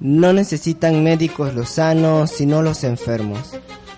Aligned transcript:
No 0.00 0.32
necesitan 0.32 1.02
médicos 1.02 1.54
los 1.54 1.70
sanos, 1.70 2.30
sino 2.30 2.62
los 2.62 2.84
enfermos. 2.84 3.50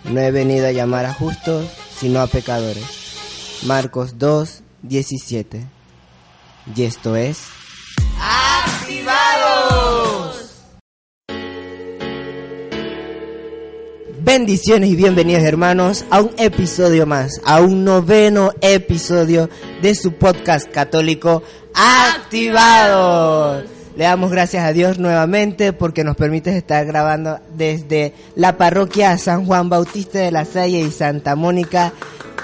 No 0.05 0.21
he 0.21 0.31
venido 0.31 0.67
a 0.67 0.73
llamar 0.73 1.05
a 1.05 1.13
justos, 1.13 1.67
sino 1.95 2.21
a 2.21 2.27
pecadores. 2.27 3.61
Marcos 3.67 4.19
2, 4.19 4.63
17. 4.81 5.67
Y 6.75 6.83
esto 6.85 7.17
es... 7.17 7.43
¡Activados! 8.19 9.11
Bendiciones 14.23 14.89
y 14.89 14.97
bienvenidos 14.97 15.43
hermanos 15.43 16.07
a 16.09 16.23
un 16.23 16.31
episodio 16.39 17.05
más, 17.05 17.43
a 17.45 17.61
un 17.61 17.85
noveno 17.85 18.53
episodio 18.63 19.51
de 19.83 19.95
su 19.95 20.15
podcast 20.15 20.71
católico 20.71 21.43
Activados. 21.75 23.65
Le 24.01 24.07
damos 24.07 24.31
gracias 24.31 24.65
a 24.65 24.73
Dios 24.73 24.99
nuevamente 24.99 25.75
porque 25.75 26.05
nos 26.05 26.17
permite 26.17 26.57
estar 26.57 26.87
grabando 26.87 27.39
desde 27.55 28.15
la 28.35 28.57
parroquia 28.57 29.19
San 29.19 29.45
Juan 29.45 29.69
Bautista 29.69 30.21
de 30.21 30.31
la 30.31 30.47
Salle 30.47 30.81
y 30.81 30.91
Santa 30.91 31.37
Mónica. 31.37 31.93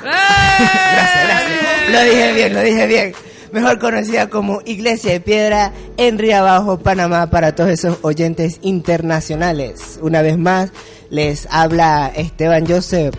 gracias, 0.03 1.27
gracias. 1.27 1.91
Lo 1.93 2.03
dije 2.03 2.33
bien, 2.35 2.53
lo 2.53 2.61
dije 2.61 2.87
bien. 2.87 3.15
Mejor 3.53 3.79
conocida 3.79 4.29
como 4.29 4.61
Iglesia 4.67 5.13
de 5.13 5.21
Piedra 5.21 5.73
en 5.97 6.19
Río 6.19 6.37
Abajo, 6.37 6.79
Panamá, 6.79 7.31
para 7.31 7.55
todos 7.55 7.71
esos 7.71 8.01
oyentes 8.03 8.59
internacionales. 8.61 9.99
Una 10.03 10.21
vez 10.21 10.37
más, 10.37 10.73
les 11.09 11.49
habla 11.51 12.13
Esteban 12.15 12.67
Joseph. 12.67 13.15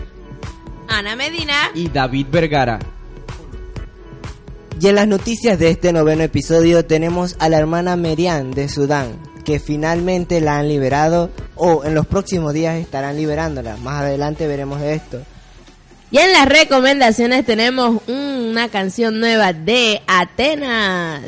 Ana 0.86 1.16
Medina. 1.16 1.72
y 1.74 1.88
David 1.88 2.28
Vergara. 2.30 2.78
Y 4.80 4.86
en 4.86 4.94
las 4.94 5.08
noticias 5.08 5.58
de 5.58 5.70
este 5.70 5.92
noveno 5.92 6.22
episodio 6.22 6.84
tenemos 6.84 7.34
a 7.40 7.48
la 7.48 7.58
hermana 7.58 7.96
Merian 7.96 8.52
de 8.52 8.68
Sudán, 8.68 9.18
que 9.44 9.58
finalmente 9.58 10.40
la 10.40 10.58
han 10.58 10.68
liberado 10.68 11.30
o 11.56 11.84
en 11.84 11.94
los 11.94 12.06
próximos 12.06 12.54
días 12.54 12.76
estarán 12.76 13.16
liberándola. 13.16 13.76
Más 13.78 14.02
adelante 14.02 14.46
veremos 14.46 14.80
esto. 14.80 15.20
Y 16.12 16.18
en 16.18 16.32
las 16.32 16.48
recomendaciones 16.48 17.44
tenemos 17.44 18.00
una 18.06 18.68
canción 18.68 19.18
nueva 19.18 19.52
de 19.52 20.00
Atenas. 20.06 21.22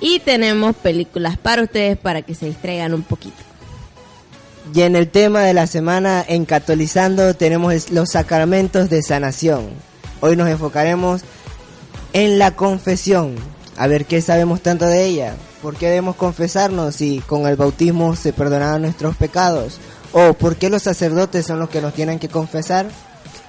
Y 0.00 0.20
tenemos 0.20 0.74
películas 0.74 1.36
para 1.36 1.62
ustedes 1.62 1.98
para 1.98 2.22
que 2.22 2.34
se 2.34 2.46
distraigan 2.46 2.94
un 2.94 3.02
poquito. 3.02 3.36
Y 4.74 4.82
en 4.82 4.96
el 4.96 5.08
tema 5.08 5.42
de 5.42 5.52
la 5.52 5.66
semana 5.66 6.24
en 6.26 6.46
Catolizando 6.46 7.34
tenemos 7.34 7.90
los 7.90 8.10
sacramentos 8.10 8.88
de 8.88 9.02
sanación. 9.02 9.68
Hoy 10.20 10.34
nos 10.34 10.48
enfocaremos 10.48 11.22
en 12.16 12.38
la 12.38 12.56
confesión. 12.56 13.34
A 13.76 13.86
ver 13.88 14.06
qué 14.06 14.22
sabemos 14.22 14.62
tanto 14.62 14.86
de 14.86 15.04
ella. 15.04 15.34
¿Por 15.60 15.76
qué 15.76 15.88
debemos 15.88 16.16
confesarnos 16.16 16.96
si 16.96 17.18
con 17.20 17.46
el 17.46 17.56
bautismo 17.56 18.16
se 18.16 18.32
perdonaron 18.32 18.80
nuestros 18.80 19.16
pecados? 19.16 19.78
¿O 20.12 20.32
por 20.32 20.56
qué 20.56 20.70
los 20.70 20.82
sacerdotes 20.82 21.44
son 21.44 21.58
los 21.58 21.68
que 21.68 21.82
nos 21.82 21.92
tienen 21.92 22.18
que 22.18 22.30
confesar? 22.30 22.86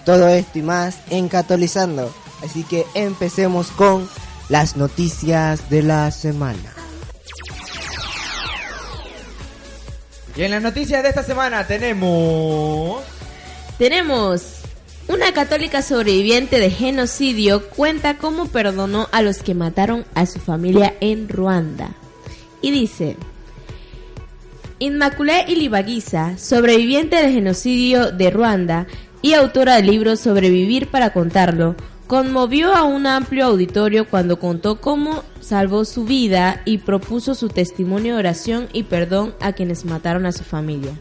Todo 0.04 0.28
esto 0.28 0.60
y 0.60 0.64
más 0.64 0.98
en 1.10 1.30
Catolizando. 1.30 2.14
Así 2.44 2.66
que 2.66 2.86
empecemos 2.94 3.68
con 3.72 4.10
las 4.50 4.76
noticias 4.76 5.70
de 5.70 5.84
la 5.84 6.12
semana. 6.12 6.74
Y 10.36 10.44
en 10.44 10.52
las 10.52 10.62
noticias 10.62 11.04
de 11.04 11.10
esta 11.10 11.24
semana 11.24 11.66
tenemos... 11.66 13.02
Tenemos 13.78 14.57
una 15.08 15.32
católica 15.32 15.82
sobreviviente 15.82 16.60
de 16.60 16.70
genocidio 16.70 17.70
cuenta 17.70 18.18
cómo 18.18 18.48
perdonó 18.48 19.08
a 19.12 19.22
los 19.22 19.42
que 19.42 19.56
mataron 19.56 20.06
a 20.16 20.26
su 20.26 20.40
familia 20.40 20.96
en 21.00 21.30
Ruanda. 21.30 21.92
Y 22.62 22.72
dice, 22.72 23.16
Inmaculée 24.80 25.46
Ilibagiza, 25.48 26.38
sobreviviente 26.38 27.16
del 27.16 27.34
genocidio 27.34 28.12
de 28.12 28.30
Ruanda 28.30 28.88
y 29.22 29.34
autora 29.34 29.78
del 29.78 29.88
libro 29.88 30.16
Sobrevivir 30.16 30.88
para 30.88 31.14
contarlo, 31.14 31.76
conmovió 32.08 32.76
a 32.76 32.84
un 32.84 33.08
amplio 33.08 33.46
auditorio 33.46 34.08
cuando 34.10 34.40
contó 34.40 34.80
cómo 34.82 35.24
salvó 35.40 35.86
su 35.86 36.06
vida 36.06 36.62
y 36.66 36.80
propuso 36.80 37.34
su 37.34 37.50
testimonio 37.50 38.14
de 38.14 38.20
oración 38.20 38.68
y 38.74 38.84
perdón 38.84 39.34
a 39.40 39.54
quienes 39.54 39.86
mataron 39.86 40.26
a 40.26 40.32
su 40.32 40.44
familia. 40.44 40.92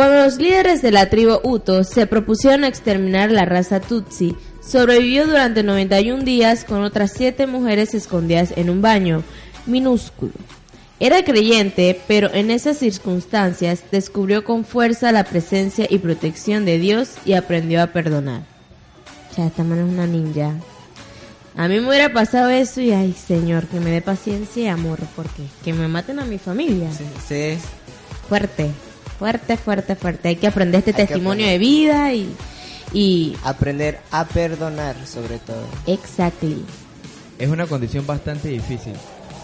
Cuando 0.00 0.24
los 0.24 0.38
líderes 0.38 0.80
de 0.80 0.92
la 0.92 1.10
tribu 1.10 1.40
Hutu 1.42 1.84
se 1.84 2.06
propusieron 2.06 2.64
exterminar 2.64 3.30
la 3.30 3.44
raza 3.44 3.80
Tutsi, 3.80 4.34
sobrevivió 4.62 5.26
durante 5.26 5.62
91 5.62 6.24
días 6.24 6.64
con 6.64 6.82
otras 6.84 7.12
siete 7.14 7.46
mujeres 7.46 7.92
escondidas 7.92 8.54
en 8.56 8.70
un 8.70 8.80
baño 8.80 9.22
minúsculo. 9.66 10.32
Era 11.00 11.22
creyente, 11.22 12.00
pero 12.08 12.32
en 12.32 12.50
esas 12.50 12.78
circunstancias 12.78 13.82
descubrió 13.92 14.42
con 14.42 14.64
fuerza 14.64 15.12
la 15.12 15.24
presencia 15.24 15.86
y 15.90 15.98
protección 15.98 16.64
de 16.64 16.78
Dios 16.78 17.16
y 17.26 17.34
aprendió 17.34 17.82
a 17.82 17.88
perdonar. 17.88 18.40
Ya, 19.36 19.48
esta 19.48 19.64
mano 19.64 19.86
es 19.86 19.92
una 19.92 20.06
ninja. 20.06 20.54
A 21.58 21.68
mí 21.68 21.78
me 21.78 21.88
hubiera 21.88 22.10
pasado 22.10 22.48
eso 22.48 22.80
y, 22.80 22.92
ay, 22.92 23.12
señor, 23.12 23.66
que 23.66 23.80
me 23.80 23.90
dé 23.90 24.00
paciencia 24.00 24.62
y 24.62 24.68
amor, 24.68 25.00
porque 25.14 25.42
que 25.62 25.74
me 25.74 25.88
maten 25.88 26.20
a 26.20 26.24
mi 26.24 26.38
familia. 26.38 26.88
Se 27.28 27.52
es 27.52 27.60
Fuerte, 28.30 28.70
fuerte, 29.20 29.56
fuerte, 29.56 29.94
fuerte. 29.94 30.28
Hay 30.30 30.36
que 30.36 30.48
aprender 30.48 30.78
este 30.80 30.90
Hay 30.90 31.06
testimonio 31.06 31.44
aprender. 31.46 31.52
de 31.52 31.58
vida 31.58 32.12
y, 32.14 32.34
y 32.92 33.36
aprender 33.44 34.00
a 34.10 34.24
perdonar 34.24 34.96
sobre 35.06 35.38
todo. 35.38 35.62
exactly. 35.86 36.64
Es 37.38 37.48
una 37.48 37.66
condición 37.66 38.04
bastante 38.06 38.48
difícil. 38.48 38.94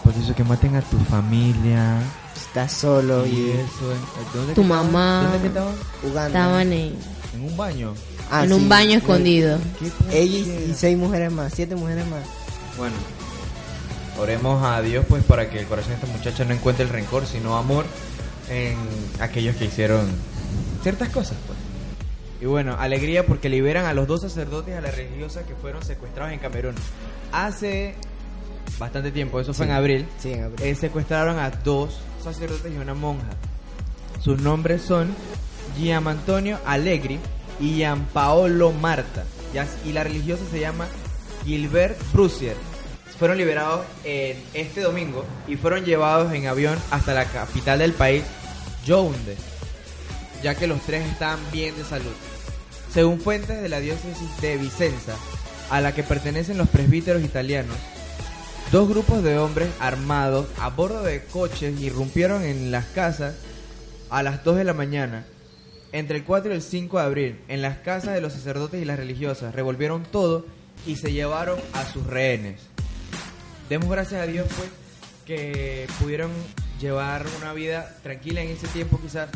Por 0.02 0.12
eso 0.14 0.34
que 0.34 0.42
maten 0.44 0.74
a 0.76 0.82
tu 0.82 0.98
familia. 1.10 1.98
Estás 2.36 2.72
solo 2.72 3.24
Y 3.26 3.30
y 3.30 3.50
eso. 3.50 3.92
¿en- 3.92 4.32
¿Dónde 4.34 4.54
Tu 4.54 4.60
que 4.62 4.66
estaban? 4.66 4.92
mamá. 4.92 5.28
¿Dónde 5.32 5.48
estaban? 5.48 5.74
jugando. 6.02 6.26
Estaban 6.38 6.72
en, 6.72 6.94
En 7.34 7.44
un 7.44 7.56
baño. 7.56 7.94
Ah, 8.30 8.42
en 8.44 8.48
sí. 8.48 8.54
un 8.54 8.68
baño 8.68 8.98
escondido. 8.98 9.58
¿Qué 10.10 10.22
Ella 10.22 10.38
y 10.38 10.74
seis 10.76 10.96
mujeres 10.98 11.30
más, 11.32 11.52
siete 11.54 11.76
mujeres 11.76 12.04
más. 12.08 12.20
Bueno, 12.76 12.94
oremos 14.20 14.62
a 14.64 14.80
Dios 14.82 15.04
pues 15.08 15.22
para 15.24 15.48
que 15.50 15.60
el 15.60 15.66
corazón 15.66 15.90
de 15.90 15.94
esta 15.96 16.06
muchacha 16.06 16.44
no 16.44 16.54
encuentre 16.54 16.84
el 16.84 16.90
rencor, 16.90 17.26
sino 17.26 17.56
amor 17.56 17.84
en 18.48 18.76
aquellos 19.20 19.56
que 19.56 19.66
hicieron 19.66 20.06
ciertas 20.82 21.08
cosas. 21.10 21.36
Pues. 21.46 21.58
Y 22.40 22.46
bueno, 22.46 22.76
alegría 22.78 23.26
porque 23.26 23.48
liberan 23.48 23.86
a 23.86 23.94
los 23.94 24.06
dos 24.06 24.20
sacerdotes 24.22 24.74
y 24.74 24.76
a 24.76 24.80
la 24.80 24.90
religiosa 24.90 25.44
que 25.44 25.54
fueron 25.54 25.82
secuestrados 25.82 26.32
en 26.32 26.38
Camerún. 26.38 26.74
Hace 27.32 27.94
bastante 28.78 29.10
tiempo, 29.10 29.40
eso 29.40 29.54
fue 29.54 29.66
en 29.66 29.72
abril, 29.72 30.06
Sí, 30.18 30.32
en 30.32 30.44
abril. 30.44 30.66
eh, 30.66 30.74
secuestraron 30.74 31.38
a 31.38 31.50
dos 31.50 31.98
sacerdotes 32.22 32.70
y 32.72 32.76
una 32.76 32.94
monja. 32.94 33.28
Sus 34.22 34.40
nombres 34.40 34.82
son 34.82 35.14
Gianantonio 35.78 36.58
Allegri 36.66 37.18
y 37.60 37.76
Gianpaolo 37.76 38.72
Marta. 38.72 39.24
Ya- 39.54 39.66
Y 39.86 39.92
la 39.92 40.04
religiosa 40.04 40.42
se 40.50 40.60
llama 40.60 40.86
Gilbert 41.44 41.96
Brusier. 42.12 42.56
Fueron 43.18 43.38
liberados 43.38 43.86
en 44.04 44.36
este 44.52 44.82
domingo 44.82 45.24
y 45.48 45.56
fueron 45.56 45.84
llevados 45.84 46.32
en 46.32 46.46
avión 46.46 46.78
hasta 46.90 47.14
la 47.14 47.24
capital 47.24 47.78
del 47.78 47.92
país, 47.92 48.24
Yaoundé, 48.84 49.36
ya 50.42 50.54
que 50.54 50.66
los 50.66 50.80
tres 50.82 51.06
están 51.06 51.38
bien 51.50 51.76
de 51.76 51.84
salud. 51.84 52.12
Según 52.92 53.20
fuentes 53.20 53.62
de 53.62 53.68
la 53.68 53.80
diócesis 53.80 54.40
de 54.40 54.56
Vicenza, 54.58 55.14
a 55.70 55.80
la 55.80 55.94
que 55.94 56.02
pertenecen 56.02 56.58
los 56.58 56.68
presbíteros 56.68 57.22
italianos, 57.22 57.76
Dos 58.72 58.88
grupos 58.88 59.22
de 59.22 59.38
hombres 59.38 59.68
armados 59.78 60.48
a 60.58 60.70
bordo 60.70 61.04
de 61.04 61.22
coches 61.22 61.80
irrumpieron 61.80 62.42
en 62.42 62.72
las 62.72 62.84
casas 62.86 63.36
a 64.10 64.24
las 64.24 64.42
2 64.42 64.56
de 64.56 64.64
la 64.64 64.74
mañana. 64.74 65.24
Entre 65.92 66.16
el 66.16 66.24
4 66.24 66.50
y 66.50 66.56
el 66.56 66.62
5 66.62 66.98
de 66.98 67.04
abril, 67.04 67.40
en 67.46 67.62
las 67.62 67.78
casas 67.78 68.14
de 68.14 68.20
los 68.20 68.32
sacerdotes 68.32 68.82
y 68.82 68.84
las 68.84 68.98
religiosas, 68.98 69.54
revolvieron 69.54 70.02
todo 70.02 70.46
y 70.84 70.96
se 70.96 71.12
llevaron 71.12 71.60
a 71.74 71.84
sus 71.86 72.04
rehenes. 72.08 72.60
Demos 73.68 73.88
gracias 73.90 74.22
a 74.22 74.26
Dios, 74.26 74.46
pues, 74.56 74.70
que 75.24 75.86
pudieron 76.00 76.30
llevar 76.80 77.26
una 77.40 77.52
vida 77.52 77.96
tranquila 78.02 78.42
en 78.42 78.50
ese 78.50 78.68
tiempo, 78.68 79.00
quizás, 79.02 79.28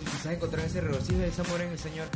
y 0.00 0.04
quizás 0.04 0.32
encontraron 0.32 0.68
ese 0.68 0.80
regocijo 0.80 1.20
y 1.20 1.24
ese 1.24 1.42
amor 1.42 1.60
en 1.60 1.70
el 1.70 1.78
Señor 1.78 2.06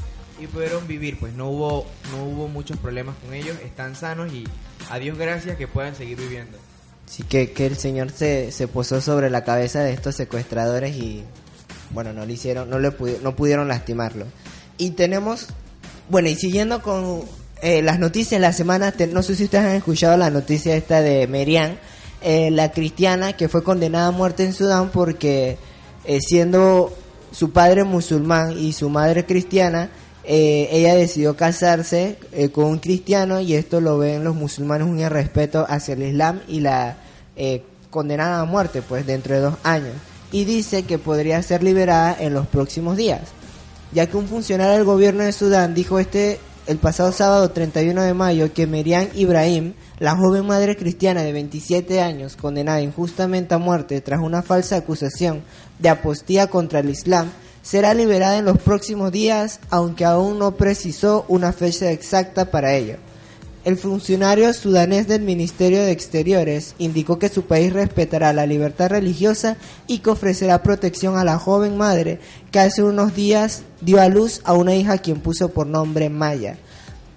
y 0.41 0.47
pudieron 0.47 0.87
vivir, 0.87 1.19
pues 1.19 1.33
no 1.35 1.49
hubo, 1.49 1.87
no 2.11 2.25
hubo 2.25 2.49
muchos 2.49 2.77
problemas 2.79 3.15
con 3.25 3.35
ellos, 3.35 3.57
están 3.65 3.95
sanos 3.95 4.33
y 4.33 4.45
a 4.91 4.99
Dios 4.99 5.17
gracias 5.17 5.57
que 5.57 5.69
puedan 5.69 5.95
seguir 5.95 6.19
viviendo. 6.19 6.59
Sí, 7.07 7.23
que, 7.23 7.53
que 7.53 7.67
el 7.67 7.77
Señor 7.77 8.11
se, 8.11 8.51
se 8.51 8.67
posó 8.67 9.01
sobre 9.01 9.31
la 9.31 9.45
cabeza 9.45 9.81
de 9.81 9.93
estos 9.93 10.17
secuestradores 10.17 10.97
y, 10.97 11.23
bueno, 11.91 12.13
no 12.13 12.25
le 12.27 12.33
hicieron, 12.33 12.71
no, 12.71 12.79
le 12.79 12.93
no 13.23 13.37
pudieron 13.37 13.69
lastimarlo. 13.69 14.27
Y 14.79 14.93
tenemos, 14.93 15.49
bueno, 16.09 16.29
y 16.29 16.35
siguiendo 16.35 16.83
con 16.83 17.23
eh, 17.65 17.81
las 17.83 17.99
noticias 17.99 18.41
la 18.41 18.53
semana, 18.53 18.93
no 19.11 19.23
sé 19.23 19.35
si 19.35 19.45
ustedes 19.45 19.65
han 19.65 19.75
escuchado 19.75 20.19
la 20.19 20.29
noticia 20.29 20.77
esta 20.77 21.01
de 21.01 21.27
Merian, 21.27 21.79
eh, 22.21 22.51
la 22.51 22.73
cristiana 22.73 23.33
que 23.33 23.49
fue 23.49 23.65
condenada 23.65 24.09
a 24.09 24.11
muerte 24.11 24.45
en 24.45 24.53
Sudán 24.53 24.91
porque 24.91 25.57
eh, 26.05 26.19
siendo 26.21 26.93
su 27.33 27.53
padre 27.53 27.85
musulmán 27.85 28.53
y 28.59 28.75
su 28.75 28.91
madre 28.91 29.25
cristiana, 29.25 29.89
eh, 30.25 30.69
ella 30.73 30.95
decidió 30.95 31.37
casarse 31.37 32.19
con 32.53 32.65
un 32.65 32.79
cristiano 32.79 33.41
y 33.41 33.55
esto 33.55 33.81
lo 33.81 33.97
ven 33.97 34.25
los 34.25 34.35
musulmanes 34.35 34.87
un 34.87 35.01
irrespeto 35.01 35.67
hacia 35.69 35.95
el 35.95 36.03
Islam 36.03 36.41
y 36.47 36.61
la 36.61 36.99
condenada 37.91 38.41
a 38.41 38.45
muerte 38.45 38.83
pues 38.83 39.07
dentro 39.07 39.35
de 39.35 39.41
dos 39.41 39.55
años. 39.63 39.95
Y 40.33 40.45
dice 40.45 40.83
que 40.83 40.99
podría 40.99 41.43
ser 41.43 41.63
liberada 41.63 42.15
en 42.21 42.35
los 42.35 42.47
próximos 42.47 42.97
días 42.99 43.21
ya 43.95 44.07
que 44.07 44.17
un 44.17 44.27
funcionario 44.27 44.75
del 44.75 44.85
gobierno 44.85 45.23
de 45.23 45.33
Sudán 45.33 45.73
dijo 45.73 45.99
este 45.99 46.39
el 46.67 46.79
pasado 46.79 47.13
sábado 47.13 47.51
31 47.51 48.03
de 48.03 48.15
mayo 48.15 48.53
que 48.55 48.67
Merian 48.67 49.09
Ibrahim, 49.15 49.75
la 49.99 50.17
joven 50.17 50.47
madre 50.47 50.77
cristiana 50.77 51.23
de 51.23 51.33
27 51.33 52.01
años 52.01 52.37
condenada 52.37 52.81
injustamente 52.81 53.55
a 53.55 53.59
muerte 53.59 54.01
tras 54.01 54.21
una 54.21 54.43
falsa 54.43 54.77
acusación 54.77 55.43
de 55.79 55.91
apostía 55.91 56.47
contra 56.47 56.81
el 56.81 56.89
Islam, 56.89 57.31
será 57.63 57.93
liberada 57.93 58.39
en 58.39 58.47
los 58.47 58.59
próximos 58.59 59.13
días, 59.13 59.61
aunque 59.69 60.05
aún 60.05 60.39
no 60.39 60.57
precisó 60.57 61.27
una 61.29 61.53
fecha 61.53 61.91
exacta 61.91 62.51
para 62.51 62.75
ello. 62.75 62.97
El 63.65 63.79
funcionario 63.79 64.53
sudanés 64.53 65.09
del 65.09 65.23
Ministerio 65.23 65.83
de 65.83 65.91
Exteriores 65.91 66.75
indicó 66.79 67.19
que 67.19 67.31
su 67.31 67.47
país 67.47 67.73
respetará 67.73 68.35
la 68.35 68.45
libertad 68.45 68.91
religiosa 68.91 69.57
y 69.87 70.01
que 70.01 70.11
ofrecerá 70.11 70.63
protección 70.63 71.17
a 71.17 71.25
la 71.25 71.39
joven 71.39 71.79
madre 71.79 72.21
que 72.51 72.59
hace 72.59 72.83
unos 72.83 73.15
días 73.15 73.63
dio 73.81 74.03
a 74.03 74.09
luz 74.09 74.43
a 74.45 74.53
una 74.53 74.75
hija 74.75 74.99
quien 74.99 75.21
puso 75.21 75.49
por 75.49 75.67
nombre 75.67 76.11
Maya. 76.11 76.59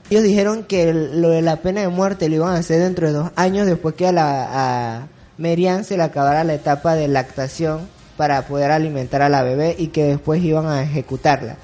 Ellos 0.09 0.23
dijeron 0.23 0.63
que 0.63 0.93
lo 0.93 1.31
de 1.31 1.41
la 1.41 1.57
pena 1.57 1.81
de 1.81 1.89
muerte 1.89 2.29
lo 2.29 2.35
iban 2.35 2.55
a 2.55 2.59
hacer 2.59 2.79
dentro 2.79 3.07
de 3.07 3.13
dos 3.13 3.31
años 3.35 3.67
después 3.67 3.95
que 3.95 4.07
a, 4.07 4.13
la, 4.13 4.47
a 4.51 5.07
Merian 5.37 5.83
se 5.83 5.97
le 5.97 6.03
acabara 6.03 6.45
la 6.45 6.53
etapa 6.53 6.95
de 6.95 7.09
lactación 7.09 7.89
para 8.15 8.47
poder 8.47 8.71
alimentar 8.71 9.21
a 9.21 9.27
la 9.27 9.43
bebé 9.43 9.75
y 9.77 9.87
que 9.87 10.05
después 10.05 10.41
iban 10.41 10.67
a 10.67 10.81
ejecutarla. 10.81 11.57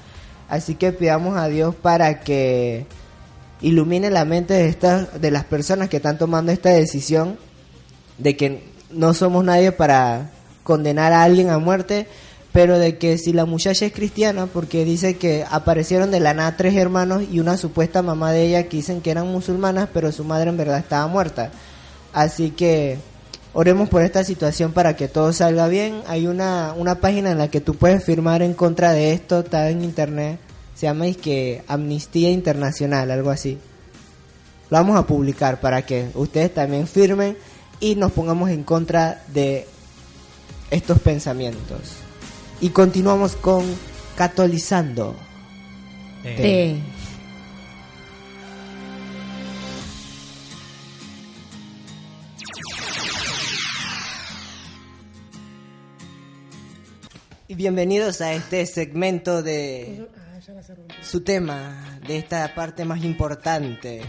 Así 0.50 0.74
que 0.74 0.92
pidamos 0.92 1.38
a 1.38 1.48
Dios 1.48 1.74
para 1.74 2.20
que 2.20 2.84
ilumine 3.64 4.10
la 4.10 4.26
mente 4.26 4.54
de 4.54 4.68
estas 4.68 5.20
de 5.20 5.30
las 5.30 5.44
personas 5.44 5.88
que 5.88 5.96
están 5.96 6.18
tomando 6.18 6.52
esta 6.52 6.68
decisión 6.68 7.38
de 8.18 8.36
que 8.36 8.62
no 8.90 9.14
somos 9.14 9.42
nadie 9.42 9.72
para 9.72 10.30
condenar 10.62 11.12
a 11.12 11.22
alguien 11.22 11.48
a 11.48 11.58
muerte, 11.58 12.06
pero 12.52 12.78
de 12.78 12.98
que 12.98 13.16
si 13.16 13.32
la 13.32 13.46
muchacha 13.46 13.86
es 13.86 13.92
cristiana, 13.92 14.46
porque 14.46 14.84
dice 14.84 15.16
que 15.16 15.44
aparecieron 15.50 16.10
de 16.10 16.20
la 16.20 16.34
nada 16.34 16.56
tres 16.56 16.76
hermanos 16.76 17.24
y 17.30 17.40
una 17.40 17.56
supuesta 17.56 18.02
mamá 18.02 18.32
de 18.32 18.46
ella 18.46 18.64
que 18.64 18.76
dicen 18.76 19.00
que 19.00 19.10
eran 19.10 19.28
musulmanas, 19.28 19.88
pero 19.92 20.12
su 20.12 20.24
madre 20.24 20.50
en 20.50 20.58
verdad 20.58 20.78
estaba 20.78 21.06
muerta. 21.06 21.50
Así 22.12 22.50
que 22.50 22.98
oremos 23.54 23.88
por 23.88 24.02
esta 24.02 24.24
situación 24.24 24.72
para 24.72 24.94
que 24.94 25.08
todo 25.08 25.32
salga 25.32 25.68
bien. 25.68 26.02
Hay 26.06 26.26
una, 26.26 26.74
una 26.76 26.96
página 26.96 27.32
en 27.32 27.38
la 27.38 27.48
que 27.48 27.62
tú 27.62 27.74
puedes 27.74 28.04
firmar 28.04 28.42
en 28.42 28.52
contra 28.52 28.92
de 28.92 29.12
esto, 29.14 29.40
está 29.40 29.70
en 29.70 29.82
internet. 29.82 30.38
Se 30.74 30.86
llama 30.86 31.06
es 31.06 31.16
que 31.16 31.62
Amnistía 31.68 32.30
Internacional, 32.30 33.10
algo 33.10 33.30
así. 33.30 33.58
Lo 34.70 34.78
vamos 34.78 34.96
a 34.96 35.06
publicar 35.06 35.60
para 35.60 35.82
que 35.86 36.08
ustedes 36.14 36.52
también 36.52 36.86
firmen 36.86 37.36
y 37.80 37.94
nos 37.94 38.12
pongamos 38.12 38.50
en 38.50 38.64
contra 38.64 39.22
de 39.28 39.66
estos 40.70 40.98
pensamientos. 40.98 41.96
Y 42.60 42.70
continuamos 42.70 43.36
con 43.36 43.64
Catolizando. 44.16 45.14
T. 46.22 46.80
Y 57.46 57.54
bienvenidos 57.54 58.22
a 58.22 58.32
este 58.32 58.64
segmento 58.64 59.42
de 59.42 60.08
su 61.02 61.22
tema, 61.22 61.98
de 62.06 62.18
esta 62.18 62.54
parte 62.54 62.84
más 62.84 63.02
importante, 63.02 64.02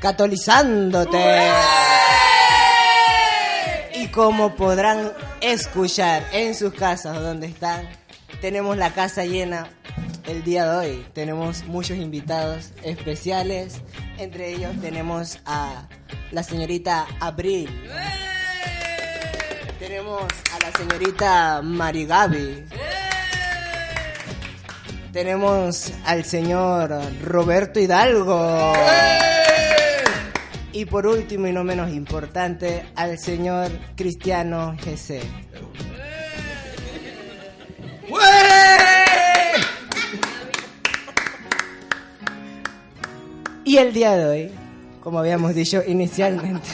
catolizándote. 0.00 1.50
Y 3.94 4.08
como 4.08 4.54
podrán 4.54 5.12
escuchar 5.40 6.24
en 6.32 6.54
sus 6.54 6.72
casas 6.74 7.20
donde 7.20 7.46
están, 7.46 7.88
tenemos 8.40 8.76
la 8.76 8.92
casa 8.92 9.24
llena 9.24 9.68
el 10.26 10.44
día 10.44 10.70
de 10.70 10.76
hoy. 10.76 11.06
Tenemos 11.14 11.64
muchos 11.64 11.96
invitados 11.96 12.72
especiales, 12.82 13.80
entre 14.18 14.54
ellos 14.54 14.72
tenemos 14.80 15.38
a 15.46 15.88
la 16.30 16.42
señorita 16.42 17.06
Abril. 17.20 17.70
Tenemos 19.78 20.24
a 20.54 20.58
la 20.64 20.78
señorita 20.78 21.62
Marigaby. 21.62 22.66
Tenemos 25.12 25.92
al 26.04 26.24
señor 26.24 26.92
Roberto 27.24 27.80
Hidalgo. 27.80 28.74
Y 30.72 30.84
por 30.84 31.06
último 31.06 31.46
y 31.46 31.52
no 31.52 31.64
menos 31.64 31.90
importante, 31.90 32.84
al 32.94 33.18
señor 33.18 33.70
Cristiano 33.96 34.76
GC. 34.84 35.22
Y 43.64 43.78
el 43.78 43.92
día 43.92 44.16
de 44.16 44.26
hoy, 44.26 44.50
como 45.00 45.18
habíamos 45.18 45.54
dicho 45.54 45.82
inicialmente, 45.86 46.68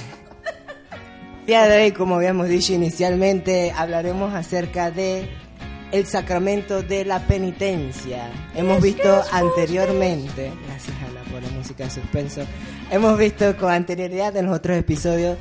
el 1.40 1.46
día 1.46 1.64
de 1.66 1.82
hoy, 1.82 1.92
como 1.92 2.16
habíamos 2.16 2.48
dicho 2.48 2.72
inicialmente, 2.72 3.72
hablaremos 3.76 4.34
acerca 4.34 4.90
de 4.90 5.28
el 5.94 6.06
sacramento 6.06 6.82
de 6.82 7.04
la 7.04 7.20
penitencia. 7.20 8.28
Hemos 8.56 8.82
visto 8.82 9.22
anteriormente, 9.30 10.50
gracias 10.66 10.96
Ana 11.08 11.22
por 11.30 11.40
la 11.40 11.48
música 11.50 11.84
de 11.84 11.90
suspenso, 11.90 12.40
hemos 12.90 13.16
visto 13.16 13.56
con 13.56 13.70
anterioridad 13.70 14.36
en 14.36 14.46
los 14.46 14.56
otros 14.56 14.76
episodios 14.76 15.38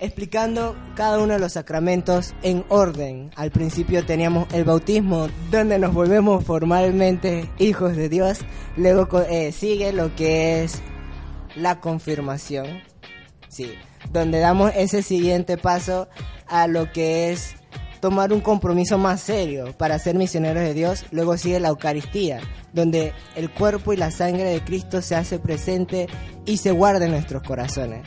explicando 0.00 0.74
cada 0.96 1.20
uno 1.20 1.34
de 1.34 1.38
los 1.38 1.52
sacramentos 1.52 2.34
en 2.42 2.64
orden. 2.68 3.30
Al 3.36 3.52
principio 3.52 4.04
teníamos 4.04 4.52
el 4.52 4.64
bautismo, 4.64 5.28
donde 5.52 5.78
nos 5.78 5.94
volvemos 5.94 6.44
formalmente 6.44 7.48
hijos 7.58 7.94
de 7.94 8.08
Dios. 8.08 8.40
Luego 8.76 9.20
eh, 9.20 9.52
sigue 9.52 9.92
lo 9.92 10.16
que 10.16 10.64
es 10.64 10.82
la 11.54 11.78
confirmación. 11.78 12.82
Sí, 13.46 13.72
donde 14.10 14.40
damos 14.40 14.72
ese 14.74 15.04
siguiente 15.04 15.56
paso 15.58 16.08
a 16.48 16.66
lo 16.66 16.90
que 16.90 17.30
es 17.30 17.61
tomar 18.02 18.32
un 18.32 18.40
compromiso 18.40 18.98
más 18.98 19.20
serio 19.20 19.72
para 19.78 19.96
ser 19.96 20.16
misioneros 20.16 20.64
de 20.64 20.74
Dios. 20.74 21.04
Luego 21.12 21.38
sigue 21.38 21.60
la 21.60 21.68
Eucaristía, 21.68 22.40
donde 22.72 23.12
el 23.36 23.48
cuerpo 23.48 23.92
y 23.92 23.96
la 23.96 24.10
sangre 24.10 24.42
de 24.42 24.60
Cristo 24.60 25.00
se 25.00 25.14
hace 25.14 25.38
presente 25.38 26.08
y 26.44 26.56
se 26.56 26.72
guarda 26.72 27.04
en 27.04 27.12
nuestros 27.12 27.44
corazones. 27.44 28.04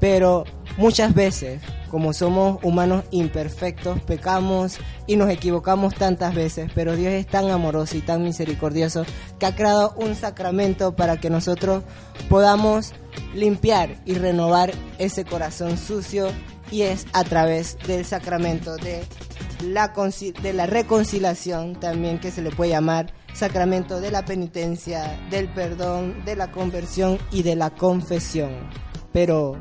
Pero 0.00 0.44
muchas 0.76 1.14
veces, 1.14 1.62
como 1.90 2.12
somos 2.12 2.62
humanos 2.62 3.04
imperfectos, 3.10 3.98
pecamos 4.02 4.76
y 5.06 5.16
nos 5.16 5.30
equivocamos 5.30 5.94
tantas 5.94 6.34
veces, 6.34 6.70
pero 6.74 6.94
Dios 6.94 7.14
es 7.14 7.26
tan 7.26 7.50
amoroso 7.50 7.96
y 7.96 8.02
tan 8.02 8.24
misericordioso 8.24 9.06
que 9.38 9.46
ha 9.46 9.56
creado 9.56 9.94
un 9.96 10.14
sacramento 10.14 10.94
para 10.94 11.18
que 11.18 11.30
nosotros 11.30 11.84
podamos 12.28 12.92
limpiar 13.34 13.96
y 14.04 14.12
renovar 14.12 14.72
ese 14.98 15.24
corazón 15.24 15.78
sucio 15.78 16.28
y 16.70 16.82
es 16.82 17.06
a 17.14 17.24
través 17.24 17.78
del 17.86 18.04
sacramento 18.04 18.76
de 18.76 19.02
la, 19.62 19.92
de 20.42 20.52
la 20.52 20.66
reconciliación 20.66 21.78
también 21.78 22.18
que 22.18 22.30
se 22.30 22.42
le 22.42 22.50
puede 22.50 22.70
llamar 22.70 23.12
sacramento 23.32 24.00
de 24.00 24.10
la 24.10 24.24
penitencia, 24.24 25.18
del 25.30 25.48
perdón, 25.48 26.24
de 26.24 26.36
la 26.36 26.50
conversión 26.50 27.18
y 27.30 27.42
de 27.42 27.56
la 27.56 27.70
confesión. 27.70 28.50
Pero, 29.12 29.56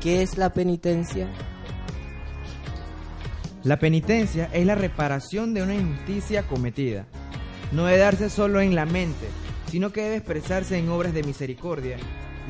¿qué 0.00 0.22
es 0.22 0.36
la 0.38 0.52
penitencia? 0.52 1.28
La 3.62 3.78
penitencia 3.78 4.48
es 4.52 4.64
la 4.64 4.74
reparación 4.74 5.52
de 5.52 5.62
una 5.62 5.74
injusticia 5.74 6.46
cometida. 6.46 7.06
No 7.72 7.84
debe 7.84 7.98
darse 7.98 8.30
solo 8.30 8.60
en 8.60 8.74
la 8.74 8.86
mente, 8.86 9.26
sino 9.70 9.92
que 9.92 10.02
debe 10.02 10.16
expresarse 10.16 10.78
en 10.78 10.88
obras 10.88 11.12
de 11.12 11.22
misericordia 11.22 11.96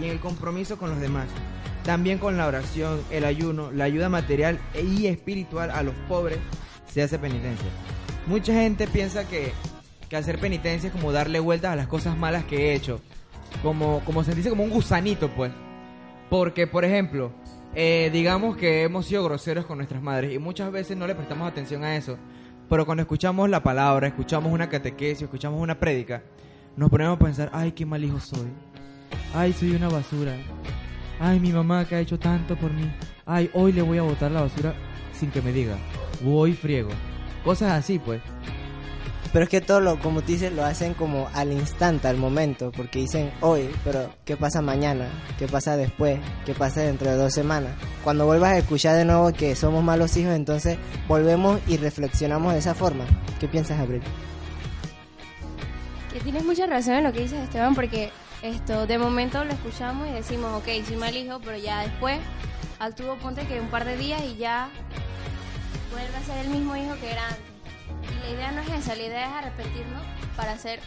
y 0.00 0.04
en 0.04 0.10
el 0.10 0.20
compromiso 0.20 0.78
con 0.78 0.90
los 0.90 1.00
demás. 1.00 1.28
También 1.84 2.18
con 2.18 2.36
la 2.36 2.46
oración, 2.46 3.00
el 3.10 3.24
ayuno, 3.24 3.72
la 3.72 3.84
ayuda 3.84 4.08
material 4.08 4.58
y 4.80 5.06
espiritual 5.06 5.70
a 5.70 5.82
los 5.82 5.94
pobres 6.08 6.38
se 6.92 7.02
hace 7.02 7.18
penitencia. 7.18 7.68
Mucha 8.26 8.52
gente 8.52 8.86
piensa 8.86 9.26
que, 9.26 9.52
que 10.08 10.16
hacer 10.16 10.38
penitencia 10.38 10.88
es 10.88 10.92
como 10.92 11.12
darle 11.12 11.40
vueltas 11.40 11.72
a 11.72 11.76
las 11.76 11.86
cosas 11.86 12.16
malas 12.16 12.44
que 12.44 12.70
he 12.70 12.74
hecho. 12.74 13.00
Como, 13.62 14.00
como 14.04 14.22
sentirse 14.24 14.50
como 14.50 14.64
un 14.64 14.70
gusanito, 14.70 15.28
pues. 15.30 15.52
Porque, 16.28 16.66
por 16.66 16.84
ejemplo, 16.84 17.32
eh, 17.74 18.10
digamos 18.12 18.56
que 18.56 18.82
hemos 18.82 19.06
sido 19.06 19.24
groseros 19.24 19.66
con 19.66 19.78
nuestras 19.78 20.02
madres 20.02 20.32
y 20.32 20.38
muchas 20.38 20.70
veces 20.72 20.96
no 20.96 21.06
le 21.06 21.14
prestamos 21.14 21.48
atención 21.48 21.84
a 21.84 21.96
eso. 21.96 22.16
Pero 22.68 22.86
cuando 22.86 23.02
escuchamos 23.02 23.48
la 23.50 23.62
palabra, 23.62 24.06
escuchamos 24.06 24.52
una 24.52 24.68
catequesis, 24.68 25.22
escuchamos 25.22 25.60
una 25.60 25.78
prédica, 25.78 26.22
nos 26.76 26.88
ponemos 26.88 27.16
a 27.16 27.18
pensar, 27.18 27.50
ay, 27.52 27.72
qué 27.72 27.84
mal 27.84 28.04
hijo 28.04 28.20
soy. 28.20 28.48
Ay, 29.34 29.52
soy 29.52 29.72
una 29.72 29.88
basura. 29.88 30.36
Ay, 31.18 31.40
mi 31.40 31.52
mamá 31.52 31.84
que 31.84 31.96
ha 31.96 32.00
hecho 32.00 32.18
tanto 32.18 32.56
por 32.56 32.72
mí. 32.72 32.90
Ay, 33.26 33.50
hoy 33.54 33.72
le 33.72 33.82
voy 33.82 33.98
a 33.98 34.02
botar 34.02 34.30
la 34.30 34.42
basura 34.42 34.74
sin 35.12 35.30
que 35.30 35.42
me 35.42 35.52
diga. 35.52 35.76
Voy 36.20 36.52
friego. 36.52 36.90
Cosas 37.44 37.72
así, 37.72 37.98
pues. 37.98 38.20
Pero 39.32 39.44
es 39.44 39.48
que 39.48 39.60
todo 39.60 39.80
lo, 39.80 39.98
como 40.00 40.22
tú 40.22 40.32
dices, 40.32 40.52
lo 40.52 40.64
hacen 40.64 40.92
como 40.94 41.28
al 41.34 41.52
instante, 41.52 42.08
al 42.08 42.16
momento, 42.16 42.72
porque 42.72 42.98
dicen 42.98 43.30
hoy, 43.40 43.70
pero 43.84 44.10
¿qué 44.24 44.36
pasa 44.36 44.60
mañana? 44.60 45.08
¿Qué 45.38 45.46
pasa 45.46 45.76
después? 45.76 46.18
¿Qué 46.44 46.52
pasa 46.52 46.80
dentro 46.80 47.08
de 47.08 47.16
dos 47.16 47.32
semanas? 47.32 47.72
Cuando 48.02 48.26
vuelvas 48.26 48.50
a 48.50 48.58
escuchar 48.58 48.96
de 48.96 49.04
nuevo 49.04 49.32
que 49.32 49.54
somos 49.54 49.84
malos 49.84 50.16
hijos, 50.16 50.34
entonces 50.34 50.78
volvemos 51.06 51.60
y 51.68 51.76
reflexionamos 51.76 52.54
de 52.54 52.58
esa 52.58 52.74
forma. 52.74 53.04
¿Qué 53.38 53.46
piensas, 53.46 53.78
Abril? 53.78 54.02
Que 56.12 56.18
tienes 56.18 56.44
mucha 56.44 56.66
razón 56.66 56.94
en 56.94 57.04
lo 57.04 57.12
que 57.12 57.20
dices, 57.20 57.38
Esteban, 57.38 57.76
porque 57.76 58.10
esto 58.42 58.88
de 58.88 58.98
momento 58.98 59.44
lo 59.44 59.52
escuchamos 59.52 60.08
y 60.08 60.12
decimos, 60.12 60.60
ok, 60.60 60.84
soy 60.84 60.96
mal 60.96 61.16
hijo, 61.16 61.38
pero 61.38 61.56
ya 61.56 61.82
después 61.82 62.18
actúo, 62.80 63.16
ponte 63.16 63.46
que 63.46 63.60
un 63.60 63.68
par 63.68 63.84
de 63.84 63.96
días 63.96 64.22
y 64.24 64.36
ya 64.38 64.70
vuelve 65.90 66.16
a 66.16 66.22
ser 66.22 66.38
el 66.38 66.50
mismo 66.50 66.76
hijo 66.76 66.94
que 67.00 67.10
era 67.10 67.28
antes. 67.28 67.44
Y 68.10 68.20
la 68.20 68.30
idea 68.30 68.52
no 68.52 68.60
es 68.62 68.68
esa, 68.70 68.94
la 68.94 69.02
idea 69.02 69.28
es 69.28 69.32
arrepentirnos 69.44 70.02
para 70.36 70.52
hacer 70.52 70.80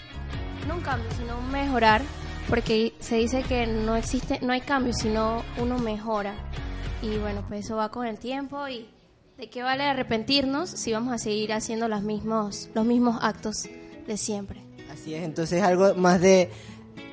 no 0.67 0.75
un 0.75 0.81
cambio, 0.81 1.10
sino 1.17 1.38
un 1.38 1.51
mejorar, 1.51 2.01
porque 2.50 2.93
se 3.00 3.15
dice 3.15 3.43
que 3.43 3.67
no 3.67 3.95
existe, 3.95 4.39
no 4.41 4.53
hay 4.53 4.62
cambio, 4.62 4.93
sino 4.93 5.43
uno 5.57 5.77
mejora. 5.77 6.33
Y 7.01 7.17
bueno, 7.17 7.43
pues 7.48 7.65
eso 7.65 7.75
va 7.75 7.89
con 7.89 8.07
el 8.07 8.17
tiempo 8.17 8.67
y 8.67 8.88
¿de 9.38 9.50
qué 9.50 9.62
vale 9.62 9.83
arrepentirnos 9.83 10.69
si 10.69 10.93
vamos 10.93 11.13
a 11.13 11.17
seguir 11.17 11.53
haciendo 11.53 11.88
los 11.88 12.01
mismos, 12.03 12.69
los 12.74 12.86
mismos 12.86 13.17
actos 13.22 13.67
de 14.07 14.17
siempre? 14.17 14.62
Así 14.91 15.13
es, 15.15 15.24
entonces 15.24 15.62
algo 15.63 15.95
más 15.95 16.22
de 16.22 16.50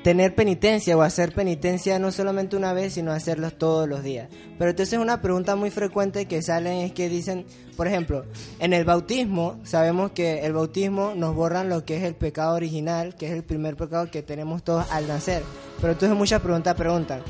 tener 0.03 0.33
penitencia 0.33 0.97
o 0.97 1.01
hacer 1.01 1.33
penitencia 1.33 1.99
no 1.99 2.11
solamente 2.11 2.55
una 2.55 2.73
vez, 2.73 2.93
sino 2.93 3.11
hacerlos 3.11 3.57
todos 3.57 3.87
los 3.87 4.03
días. 4.03 4.29
Pero 4.57 4.71
entonces 4.71 4.97
una 4.97 5.21
pregunta 5.21 5.55
muy 5.55 5.69
frecuente 5.69 6.25
que 6.25 6.41
salen 6.41 6.79
es 6.79 6.91
que 6.91 7.09
dicen, 7.09 7.45
por 7.77 7.87
ejemplo, 7.87 8.25
en 8.59 8.73
el 8.73 8.83
bautismo, 8.83 9.59
sabemos 9.63 10.11
que 10.11 10.45
el 10.45 10.53
bautismo 10.53 11.13
nos 11.15 11.35
borran 11.35 11.69
lo 11.69 11.85
que 11.85 11.97
es 11.97 12.03
el 12.03 12.15
pecado 12.15 12.55
original, 12.55 13.15
que 13.15 13.27
es 13.27 13.33
el 13.33 13.43
primer 13.43 13.75
pecado 13.75 14.09
que 14.09 14.23
tenemos 14.23 14.63
todos 14.63 14.89
al 14.91 15.07
nacer. 15.07 15.43
Pero 15.79 15.93
entonces 15.93 16.17
muchas 16.17 16.41
preguntas 16.41 16.75
preguntan, 16.75 17.21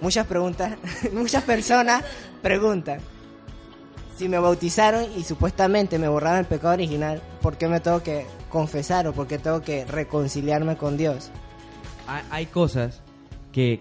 muchas 0.00 0.26
preguntas, 0.26 0.76
muchas 1.12 1.44
personas 1.44 2.04
preguntan, 2.42 3.00
si 4.16 4.28
me 4.28 4.38
bautizaron 4.38 5.06
y 5.16 5.24
supuestamente 5.24 5.98
me 5.98 6.08
borraron 6.08 6.40
el 6.40 6.44
pecado 6.44 6.74
original, 6.74 7.22
¿por 7.40 7.56
qué 7.56 7.68
me 7.68 7.80
tengo 7.80 8.02
que 8.02 8.26
confesar 8.50 9.06
o 9.06 9.14
por 9.14 9.26
qué 9.26 9.38
tengo 9.38 9.62
que 9.62 9.86
reconciliarme 9.86 10.76
con 10.76 10.98
Dios? 10.98 11.30
Hay, 12.30 12.46
cosas 12.46 13.02
que, 13.52 13.78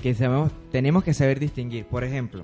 tenemos 0.72 1.04
que 1.04 1.14
saber 1.14 1.40
distinguir. 1.40 1.86
Por 1.86 2.04
ejemplo, 2.04 2.44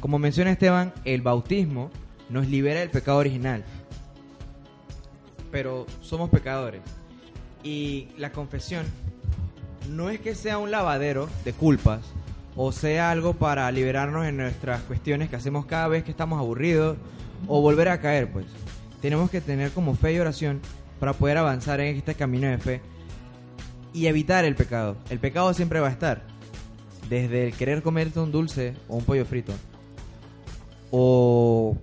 como 0.00 0.18
menciona 0.18 0.52
Esteban, 0.52 0.92
el 1.04 1.22
bautismo 1.22 1.90
nos 2.28 2.48
libera 2.48 2.80
del 2.80 2.90
pecado 2.90 3.18
original. 3.18 3.64
Pero 5.50 5.86
somos 6.00 6.30
pecadores. 6.30 6.82
Y 7.62 8.08
la 8.18 8.32
confesión 8.32 8.86
no 9.90 10.10
es 10.10 10.20
que 10.20 10.34
sea 10.34 10.58
un 10.58 10.70
lavadero 10.70 11.28
de 11.44 11.52
culpas 11.52 12.00
o 12.56 12.72
sea 12.72 13.10
algo 13.10 13.34
para 13.34 13.70
liberarnos 13.70 14.26
en 14.26 14.36
nuestras 14.36 14.82
cuestiones 14.82 15.30
que 15.30 15.36
hacemos 15.36 15.66
cada 15.66 15.88
vez 15.88 16.04
que 16.04 16.10
estamos 16.10 16.38
aburridos 16.38 16.98
o 17.48 17.60
volver 17.60 17.88
a 17.88 18.00
caer, 18.00 18.30
pues. 18.30 18.46
Tenemos 19.00 19.30
que 19.30 19.40
tener 19.40 19.72
como 19.72 19.94
fe 19.94 20.12
y 20.12 20.18
oración 20.20 20.60
para 21.00 21.12
poder 21.12 21.38
avanzar 21.38 21.80
en 21.80 21.96
este 21.96 22.14
camino 22.14 22.48
de 22.48 22.58
fe 22.58 22.80
y 23.92 24.06
evitar 24.06 24.44
el 24.44 24.54
pecado. 24.54 24.96
El 25.10 25.18
pecado 25.18 25.52
siempre 25.54 25.80
va 25.80 25.88
a 25.88 25.92
estar. 25.92 26.22
Desde 27.08 27.48
el 27.48 27.54
querer 27.54 27.82
comerte 27.82 28.20
un 28.20 28.32
dulce 28.32 28.74
o 28.88 28.96
un 28.96 29.04
pollo 29.04 29.24
frito. 29.24 29.52
O 30.90 31.76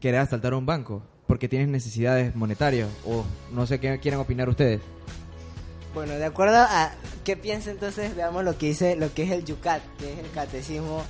querer 0.00 0.20
asaltar 0.20 0.54
un 0.54 0.66
banco 0.66 1.02
porque 1.26 1.48
tienes 1.48 1.68
necesidades 1.68 2.34
monetarias. 2.34 2.88
O 3.06 3.24
no 3.52 3.66
sé 3.66 3.80
qué 3.80 3.98
quieren 3.98 4.20
opinar 4.20 4.48
ustedes. 4.48 4.80
Bueno, 5.94 6.14
de 6.14 6.24
acuerdo 6.24 6.56
a 6.58 6.90
qué 7.22 7.36
piensa 7.36 7.70
entonces, 7.70 8.16
veamos 8.16 8.44
lo 8.44 8.58
que 8.58 8.66
dice, 8.66 8.96
lo 8.96 9.14
que 9.14 9.22
es 9.22 9.30
el 9.30 9.44
Yucat, 9.44 9.80
que 9.98 10.12
es 10.12 10.18
el 10.18 10.30
catecismo 10.32 11.02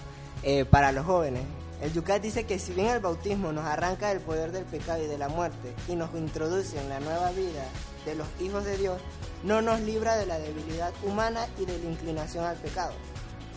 eh, 0.42 0.66
para 0.66 0.92
los 0.92 1.06
jóvenes. 1.06 1.42
El 1.80 1.92
Yucat 1.92 2.22
dice 2.22 2.44
que 2.44 2.58
si 2.58 2.74
bien 2.74 2.88
el 2.88 3.00
bautismo 3.00 3.50
nos 3.52 3.64
arranca 3.64 4.10
del 4.10 4.20
poder 4.20 4.52
del 4.52 4.64
pecado 4.64 5.02
y 5.02 5.06
de 5.06 5.18
la 5.18 5.28
muerte 5.28 5.72
y 5.88 5.96
nos 5.96 6.14
introduce 6.14 6.78
en 6.78 6.88
la 6.88 7.00
nueva 7.00 7.30
vida 7.30 7.64
de 8.04 8.14
los 8.14 8.26
hijos 8.40 8.64
de 8.64 8.76
Dios, 8.78 9.00
no 9.42 9.62
nos 9.62 9.80
libra 9.80 10.16
de 10.16 10.26
la 10.26 10.38
debilidad 10.38 10.92
humana 11.02 11.46
y 11.58 11.66
de 11.66 11.78
la 11.78 11.90
inclinación 11.90 12.44
al 12.44 12.56
pecado. 12.56 12.92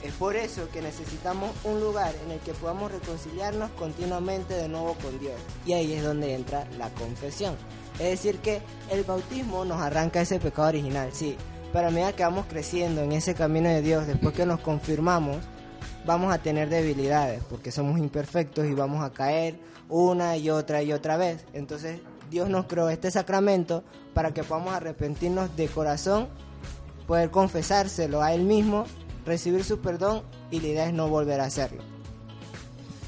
Es 0.04 0.14
por 0.14 0.36
eso 0.36 0.70
que 0.70 0.82
necesitamos 0.82 1.52
un 1.64 1.80
lugar 1.80 2.14
en 2.24 2.32
el 2.32 2.40
que 2.40 2.54
podamos 2.54 2.92
reconciliarnos 2.92 3.72
continuamente 3.72 4.54
de 4.54 4.68
nuevo 4.68 4.96
con 5.02 5.18
Dios. 5.20 5.36
Y 5.66 5.74
ahí 5.74 5.94
es 5.94 6.04
donde 6.04 6.36
entra 6.36 6.68
la 6.78 6.90
confesión. 6.92 7.56
Es 7.94 8.10
decir, 8.12 8.38
que 8.40 8.62
el 8.92 9.04
bautismo 9.04 9.66
nos 9.66 9.82
arranca 9.82 10.22
ese 10.22 10.40
pecado 10.40 10.68
original, 10.68 11.10
sí. 11.14 11.36
Pero 11.74 11.88
a 11.88 11.92
medida 11.92 12.14
que 12.14 12.24
vamos 12.24 12.46
creciendo 12.48 13.02
en 13.02 13.12
ese 13.12 13.34
camino 13.34 13.70
de 13.70 13.82
Dios, 13.82 14.06
después 14.06 14.36
que 14.36 14.46
nos 14.46 14.60
confirmamos, 14.60 15.38
vamos 16.06 16.32
a 16.34 16.38
tener 16.38 16.70
debilidades, 16.70 17.44
porque 17.50 17.72
somos 17.72 17.98
imperfectos 17.98 18.68
y 18.68 18.74
vamos 18.74 19.04
a 19.04 19.12
caer 19.12 19.60
una 19.90 20.38
y 20.38 20.50
otra 20.52 20.84
y 20.84 20.94
otra 20.94 21.18
vez. 21.18 21.44
Entonces 21.54 22.00
Dios 22.30 22.50
nos 22.50 22.66
creó 22.66 22.90
este 22.90 23.12
sacramento 23.12 23.84
para 24.14 24.34
que 24.34 24.44
podamos 24.44 24.74
arrepentirnos 24.74 25.56
de 25.56 25.68
corazón, 25.68 26.28
poder 27.08 27.32
confesárselo 27.32 28.22
a 28.22 28.34
Él 28.34 28.44
mismo, 28.44 28.86
recibir 29.26 29.64
su 29.64 29.80
perdón 29.80 30.24
y 30.52 30.60
la 30.60 30.68
idea 30.68 30.88
es 30.88 30.94
no 30.94 31.08
volver 31.08 31.40
a 31.40 31.46
hacerlo. 31.46 31.84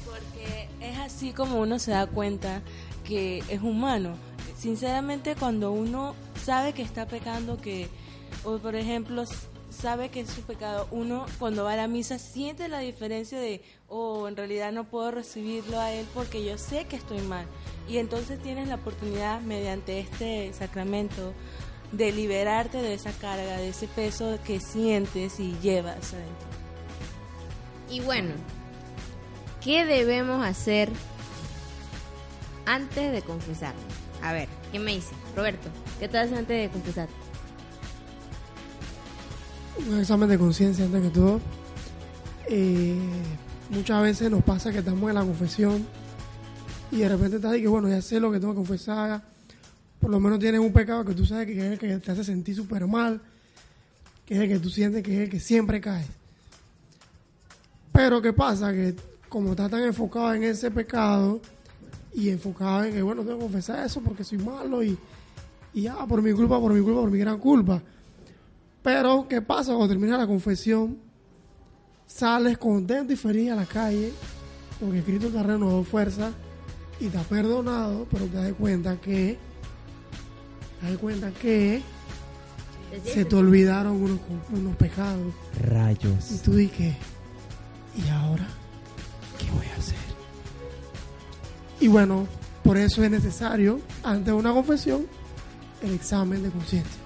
Porque 0.04 0.68
es 0.80 0.98
así 0.98 1.32
como 1.32 1.60
uno 1.60 1.78
se 1.78 1.90
da 1.92 2.06
cuenta 2.06 2.62
que 3.04 3.42
es 3.48 3.60
humano. 3.62 4.14
Sinceramente, 4.56 5.36
cuando 5.36 5.72
uno 5.72 6.14
sabe 6.44 6.72
que 6.72 6.82
está 6.82 7.06
pecando, 7.06 7.58
que, 7.58 7.88
o 8.44 8.58
por 8.58 8.74
ejemplo, 8.74 9.24
sabe 9.80 10.10
que 10.10 10.20
es 10.20 10.30
su 10.30 10.42
pecado, 10.42 10.86
uno 10.90 11.26
cuando 11.38 11.64
va 11.64 11.72
a 11.72 11.76
la 11.76 11.88
misa 11.88 12.18
siente 12.18 12.68
la 12.68 12.80
diferencia 12.80 13.40
de, 13.40 13.62
oh, 13.88 14.28
en 14.28 14.36
realidad 14.36 14.72
no 14.72 14.84
puedo 14.84 15.10
recibirlo 15.10 15.80
a 15.80 15.92
él 15.92 16.06
porque 16.12 16.44
yo 16.44 16.58
sé 16.58 16.84
que 16.84 16.96
estoy 16.96 17.20
mal. 17.22 17.46
Y 17.88 17.98
entonces 17.98 18.40
tienes 18.42 18.68
la 18.68 18.76
oportunidad, 18.76 19.40
mediante 19.40 19.98
este 19.98 20.52
sacramento, 20.52 21.32
de 21.92 22.12
liberarte 22.12 22.78
de 22.78 22.94
esa 22.94 23.12
carga, 23.12 23.56
de 23.56 23.70
ese 23.70 23.88
peso 23.88 24.38
que 24.44 24.60
sientes 24.60 25.40
y 25.40 25.58
llevas 25.60 26.12
adentro. 26.12 26.48
Y 27.90 28.00
bueno, 28.00 28.34
¿qué 29.64 29.84
debemos 29.84 30.44
hacer 30.44 30.90
antes 32.66 33.10
de 33.10 33.22
confesar? 33.22 33.74
A 34.22 34.32
ver, 34.32 34.48
¿qué 34.70 34.78
me 34.78 34.94
dice? 34.94 35.14
Roberto, 35.34 35.68
¿qué 35.98 36.06
te 36.06 36.18
haces 36.18 36.36
antes 36.36 36.62
de 36.62 36.70
confesar? 36.70 37.08
Un 39.78 39.98
examen 39.98 40.28
de 40.28 40.38
conciencia 40.38 40.84
antes 40.84 41.02
que 41.02 41.10
todo. 41.10 41.40
Eh, 42.48 42.98
muchas 43.70 44.02
veces 44.02 44.30
nos 44.30 44.42
pasa 44.42 44.72
que 44.72 44.78
estamos 44.78 45.08
en 45.08 45.14
la 45.14 45.22
confesión 45.22 45.86
y 46.90 46.98
de 46.98 47.08
repente 47.08 47.36
estás 47.36 47.52
ahí 47.52 47.62
que 47.62 47.68
bueno, 47.68 47.88
ya 47.88 48.02
sé 48.02 48.20
lo 48.20 48.32
que 48.32 48.40
tengo 48.40 48.52
que 48.52 48.58
confesar. 48.58 49.22
Por 50.00 50.10
lo 50.10 50.18
menos 50.18 50.38
tienes 50.38 50.60
un 50.60 50.72
pecado 50.72 51.04
que 51.04 51.14
tú 51.14 51.24
sabes 51.24 51.46
que 51.46 51.58
es 51.58 51.72
el 51.72 51.78
que 51.78 51.98
te 51.98 52.12
hace 52.12 52.24
sentir 52.24 52.56
súper 52.56 52.86
mal, 52.86 53.20
que 54.26 54.34
es 54.34 54.40
el 54.40 54.48
que 54.48 54.58
tú 54.58 54.70
sientes 54.70 55.02
que 55.02 55.14
es 55.14 55.20
el 55.20 55.30
que 55.30 55.40
siempre 55.40 55.80
cae. 55.80 56.06
Pero 57.92 58.20
¿qué 58.22 58.32
pasa? 58.32 58.72
Que 58.72 58.94
como 59.28 59.50
estás 59.50 59.70
tan 59.70 59.82
enfocado 59.82 60.34
en 60.34 60.42
ese 60.42 60.70
pecado 60.70 61.40
y 62.12 62.30
enfocado 62.30 62.84
en 62.84 62.94
que 62.94 63.02
bueno, 63.02 63.22
tengo 63.22 63.38
que 63.38 63.44
confesar 63.44 63.86
eso 63.86 64.00
porque 64.00 64.24
soy 64.24 64.38
malo 64.38 64.82
y, 64.82 64.98
y 65.74 65.82
ya, 65.82 65.94
por 66.06 66.22
mi 66.22 66.32
culpa, 66.32 66.58
por 66.58 66.72
mi 66.72 66.82
culpa, 66.82 67.00
por 67.02 67.10
mi 67.10 67.18
gran 67.18 67.38
culpa. 67.38 67.80
Pero, 68.82 69.26
¿qué 69.28 69.42
pasa 69.42 69.72
cuando 69.72 69.88
termina 69.88 70.16
la 70.16 70.26
confesión? 70.26 70.98
Sales 72.06 72.58
contento 72.58 73.12
y 73.12 73.16
feliz 73.16 73.50
a 73.50 73.56
la 73.56 73.66
calle 73.66 74.12
porque 74.80 75.02
Cristo 75.02 75.28
te 75.28 75.38
ha 75.38 75.42
renovado 75.42 75.84
fuerza 75.84 76.32
y 76.98 77.08
te 77.08 77.18
ha 77.18 77.22
perdonado, 77.22 78.06
pero 78.10 78.26
te 78.26 78.36
das 78.36 78.52
cuenta 78.54 78.96
que 78.96 79.38
te 80.80 80.90
das 80.90 80.98
cuenta 80.98 81.30
que 81.30 81.82
se 83.04 83.24
te 83.24 83.36
olvidaron 83.36 84.02
unos, 84.02 84.18
unos 84.52 84.76
pecados 84.76 85.32
y 85.54 85.62
Rayos. 85.62 86.42
tú 86.42 86.54
dices, 86.54 86.96
¿y 87.96 88.08
ahora 88.08 88.46
qué 89.38 89.50
voy 89.50 89.66
a 89.66 89.78
hacer? 89.78 89.98
Y 91.78 91.88
bueno, 91.88 92.26
por 92.64 92.76
eso 92.76 93.04
es 93.04 93.10
necesario, 93.10 93.80
antes 94.02 94.26
de 94.26 94.32
una 94.32 94.52
confesión, 94.52 95.06
el 95.82 95.92
examen 95.92 96.42
de 96.42 96.50
conciencia. 96.50 97.00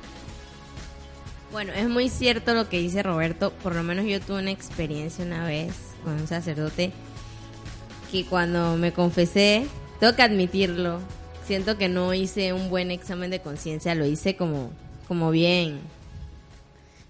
Bueno, 1.54 1.72
es 1.72 1.88
muy 1.88 2.08
cierto 2.08 2.52
lo 2.52 2.68
que 2.68 2.80
dice 2.80 3.04
Roberto. 3.04 3.52
Por 3.52 3.76
lo 3.76 3.84
menos 3.84 4.06
yo 4.06 4.20
tuve 4.20 4.40
una 4.40 4.50
experiencia 4.50 5.24
una 5.24 5.46
vez 5.46 5.72
con 6.02 6.14
un 6.14 6.26
sacerdote 6.26 6.90
que 8.10 8.26
cuando 8.26 8.76
me 8.76 8.92
confesé, 8.92 9.64
tengo 10.00 10.16
que 10.16 10.22
admitirlo, 10.22 10.98
siento 11.46 11.78
que 11.78 11.88
no 11.88 12.12
hice 12.12 12.52
un 12.52 12.70
buen 12.70 12.90
examen 12.90 13.30
de 13.30 13.38
conciencia, 13.38 13.94
lo 13.94 14.04
hice 14.04 14.34
como, 14.34 14.72
como 15.06 15.30
bien, 15.30 15.78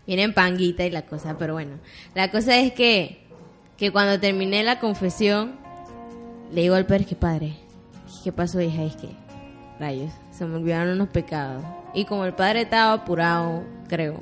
viene 0.07 0.25
en 0.25 0.35
panguita 0.35 0.85
y 0.85 0.91
la 0.91 1.07
cosa, 1.07 1.39
pero 1.39 1.55
bueno. 1.55 1.79
La 2.15 2.31
cosa 2.31 2.59
es 2.59 2.75
que, 2.75 3.25
que 3.79 3.93
cuando 3.93 4.21
terminé 4.21 4.63
la 4.63 4.79
confesión, 4.79 5.57
le 6.53 6.61
digo 6.61 6.75
al 6.75 6.85
padre 6.85 7.07
que 7.07 7.17
padre, 7.17 7.55
¿qué 8.23 8.31
pasó 8.31 8.61
hija? 8.61 8.85
Es 8.85 8.97
que, 8.97 9.09
rayos, 9.81 10.13
se 10.33 10.45
me 10.45 10.57
olvidaron 10.57 10.97
unos 10.97 11.09
pecados. 11.09 11.65
Y 11.95 12.05
como 12.05 12.25
el 12.25 12.35
padre 12.35 12.63
estaba 12.63 12.93
apurado, 12.93 13.63
creo, 13.89 14.21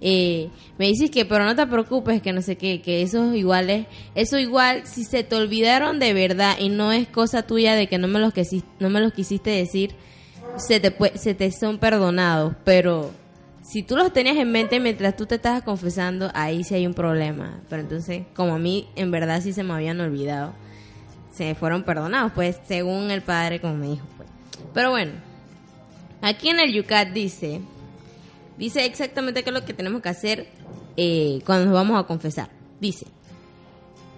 eh, 0.00 0.50
me 0.78 0.86
dices 0.86 1.10
que, 1.10 1.24
pero 1.24 1.44
no 1.44 1.56
te 1.56 1.66
preocupes, 1.66 2.20
que 2.20 2.32
no 2.32 2.42
sé 2.42 2.56
qué, 2.56 2.82
que 2.82 3.02
eso 3.02 3.34
igual 3.34 3.70
es, 3.70 3.86
eso 4.14 4.38
igual, 4.38 4.86
si 4.86 5.04
se 5.04 5.24
te 5.24 5.36
olvidaron 5.36 5.98
de 5.98 6.12
verdad 6.12 6.56
y 6.58 6.68
no 6.68 6.92
es 6.92 7.08
cosa 7.08 7.42
tuya 7.42 7.74
de 7.74 7.86
que 7.86 7.98
no 7.98 8.08
me 8.08 8.18
los, 8.18 8.32
que, 8.32 8.44
no 8.78 8.90
me 8.90 9.00
los 9.00 9.12
quisiste 9.12 9.50
decir, 9.50 9.94
se 10.56 10.80
te, 10.80 10.94
se 11.18 11.34
te 11.34 11.50
son 11.50 11.78
perdonados, 11.78 12.54
pero 12.64 13.10
si 13.62 13.82
tú 13.82 13.96
los 13.96 14.12
tenías 14.12 14.36
en 14.36 14.52
mente 14.52 14.80
mientras 14.80 15.16
tú 15.16 15.26
te 15.26 15.36
estabas 15.36 15.62
confesando, 15.62 16.30
ahí 16.34 16.62
sí 16.62 16.74
hay 16.74 16.86
un 16.86 16.94
problema. 16.94 17.60
Pero 17.68 17.82
entonces, 17.82 18.22
como 18.34 18.54
a 18.54 18.58
mí 18.58 18.88
en 18.94 19.10
verdad 19.10 19.40
sí 19.42 19.52
se 19.52 19.64
me 19.64 19.72
habían 19.72 20.00
olvidado, 20.00 20.52
se 21.32 21.54
fueron 21.54 21.82
perdonados, 21.82 22.32
pues, 22.32 22.58
según 22.66 23.10
el 23.10 23.22
padre, 23.22 23.60
como 23.60 23.74
me 23.74 23.88
dijo, 23.88 24.06
pues. 24.16 24.28
Pero 24.72 24.90
bueno, 24.90 25.12
aquí 26.28 26.48
en 26.48 26.58
el 26.58 26.72
Yucat 26.72 27.12
dice, 27.12 27.60
dice 28.58 28.84
exactamente 28.84 29.42
qué 29.42 29.50
es 29.50 29.54
lo 29.54 29.64
que 29.64 29.74
tenemos 29.74 30.02
que 30.02 30.08
hacer 30.08 30.48
eh, 30.96 31.40
cuando 31.46 31.66
nos 31.66 31.74
vamos 31.74 32.02
a 32.02 32.06
confesar. 32.06 32.50
Dice, 32.80 33.06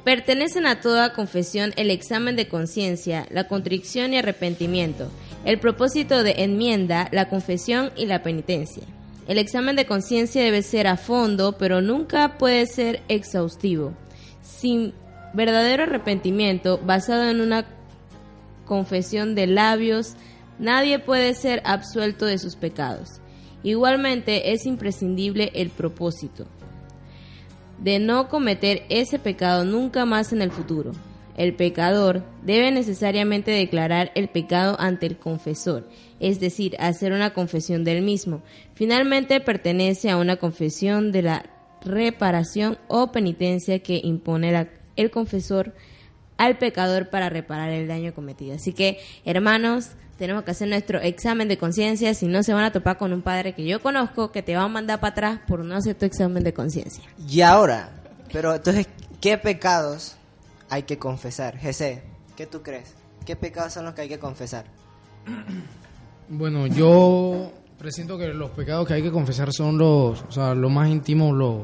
Pertenecen 0.05 0.65
a 0.65 0.81
toda 0.81 1.13
confesión 1.13 1.75
el 1.77 1.91
examen 1.91 2.35
de 2.35 2.49
conciencia, 2.49 3.27
la 3.31 3.47
contrición 3.47 4.15
y 4.15 4.17
arrepentimiento, 4.17 5.11
el 5.45 5.59
propósito 5.59 6.23
de 6.23 6.37
enmienda, 6.39 7.11
la 7.13 7.29
confesión 7.29 7.91
y 7.95 8.07
la 8.07 8.23
penitencia. 8.23 8.85
El 9.27 9.37
examen 9.37 9.77
de 9.77 9.85
conciencia 9.85 10.43
debe 10.43 10.63
ser 10.63 10.87
a 10.87 10.97
fondo, 10.97 11.59
pero 11.59 11.83
nunca 11.83 12.39
puede 12.39 12.65
ser 12.65 13.03
exhaustivo. 13.09 13.93
Sin 14.41 14.95
verdadero 15.35 15.83
arrepentimiento, 15.83 16.79
basado 16.79 17.29
en 17.29 17.43
una 17.43 17.67
confesión 18.65 19.35
de 19.35 19.47
labios, 19.47 20.15
nadie 20.59 20.99
puede 20.99 21.35
ser 21.35 21.63
absuelto 21.65 22.27
de 22.27 22.39
sus 22.39 22.57
pecados. 22.57 23.21
Igualmente 23.63 24.53
es 24.53 24.67
imprescindible 24.67 25.51
el 25.55 25.71
propósito 25.71 26.47
de 27.79 27.99
no 27.99 28.29
cometer 28.29 28.85
ese 28.89 29.19
pecado 29.19 29.65
nunca 29.65 30.05
más 30.05 30.33
en 30.33 30.43
el 30.43 30.51
futuro. 30.51 30.93
El 31.37 31.55
pecador 31.55 32.25
debe 32.43 32.73
necesariamente 32.73 33.53
declarar 33.53 34.11
el 34.17 34.29
pecado 34.29 34.77
ante 34.81 35.07
el 35.07 35.19
confesor, 35.19 35.89
es 36.19 36.41
decir, 36.41 36.75
hacer 36.81 37.13
una 37.13 37.33
confesión 37.33 37.85
del 37.85 38.03
mismo. 38.03 38.43
Finalmente 38.75 39.41
pertenece 39.41 40.11
a 40.11 40.17
una 40.17 40.37
confesión 40.37 41.13
de 41.13 41.23
la 41.23 41.45
reparación 41.85 42.79
o 42.89 43.13
penitencia 43.13 43.79
que 43.79 44.01
impone 44.03 44.69
el 44.97 45.11
confesor 45.13 45.75
al 46.39 46.59
pecador 46.59 47.09
para 47.09 47.31
reparar 47.31 47.71
el 47.71 47.87
daño 47.87 48.15
cometido. 48.15 48.57
Así 48.57 48.73
que, 48.73 48.99
hermanos, 49.25 49.93
tenemos 50.19 50.43
que 50.43 50.51
hacer 50.51 50.69
nuestro 50.69 51.01
examen 51.01 51.49
de 51.49 51.57
conciencia, 51.57 52.13
si 52.13 52.27
no 52.27 52.43
se 52.43 52.53
van 52.53 52.65
a 52.65 52.73
topar 52.73 52.99
con 52.99 53.13
un 53.13 53.23
padre 53.23 53.55
que 53.55 53.65
yo 53.65 53.81
conozco 53.81 54.33
que 54.33 54.43
te 54.43 54.57
va 54.57 54.65
a 54.65 54.69
mandar 54.69 55.01
para 55.01 55.13
atrás 55.13 55.41
por 55.47 55.65
no 55.65 55.77
hacer 55.77 55.95
tu 55.95 56.05
examen 56.05 56.43
de 56.43 56.53
conciencia. 56.53 57.05
Y 57.29 57.41
ahora, 57.41 57.91
pero 58.33 58.55
entonces, 58.55 58.89
¿qué 59.21 59.39
pecados 59.39 60.17
hay 60.69 60.83
que 60.83 60.99
confesar? 60.99 61.57
Jesse, 61.57 62.01
¿qué 62.37 62.47
tú 62.47 62.63
crees? 62.63 62.95
¿Qué 63.25 63.37
pecados 63.37 63.73
son 63.73 63.85
los 63.85 63.95
que 63.95 64.03
hay 64.03 64.09
que 64.09 64.19
confesar? 64.19 64.65
Bueno, 66.29 66.67
yo 66.67 67.53
presiento 67.79 68.19
que 68.19 68.29
los 68.29 68.51
pecados 68.51 68.87
que 68.89 68.95
hay 68.95 69.03
que 69.03 69.13
confesar 69.13 69.53
son 69.53 69.79
los, 69.79 70.23
o 70.23 70.33
sea, 70.33 70.55
los 70.55 70.71
más 70.71 70.89
íntimos, 70.89 71.35
los, 71.35 71.63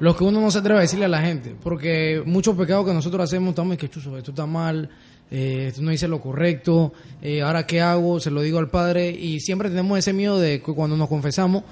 los 0.00 0.16
que 0.16 0.24
uno 0.24 0.40
no 0.40 0.50
se 0.50 0.58
atreve 0.58 0.80
a 0.80 0.82
decirle 0.82 1.06
a 1.06 1.08
la 1.08 1.22
gente. 1.22 1.56
Porque 1.62 2.22
muchos 2.26 2.56
pecados 2.56 2.86
que 2.86 2.92
nosotros 2.92 3.24
hacemos, 3.24 3.50
estamos 3.50 3.76
que 3.78 3.88
chuzo, 3.88 4.18
esto 4.18 4.32
está 4.32 4.46
mal, 4.46 4.90
eh, 5.36 5.72
no 5.80 5.90
hice 5.90 6.06
lo 6.06 6.20
correcto, 6.20 6.92
eh, 7.20 7.42
ahora 7.42 7.66
qué 7.66 7.80
hago, 7.80 8.20
se 8.20 8.30
lo 8.30 8.40
digo 8.40 8.60
al 8.60 8.70
Padre. 8.70 9.10
Y 9.10 9.40
siempre 9.40 9.68
tenemos 9.68 9.98
ese 9.98 10.12
miedo 10.12 10.38
de 10.38 10.62
que 10.62 10.72
cuando 10.72 10.96
nos 10.96 11.08
confesamos, 11.08 11.64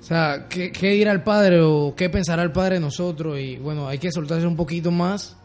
o 0.00 0.02
sea, 0.02 0.46
¿qué, 0.48 0.72
qué 0.72 0.90
dirá 0.90 1.12
el 1.12 1.22
Padre 1.22 1.60
o 1.60 1.94
qué 1.96 2.10
pensará 2.10 2.42
el 2.42 2.50
Padre 2.50 2.74
de 2.74 2.80
nosotros? 2.80 3.38
Y 3.38 3.58
bueno, 3.58 3.86
hay 3.86 3.98
que 3.98 4.10
soltarse 4.10 4.48
un 4.48 4.56
poquito 4.56 4.90
más, 4.90 5.36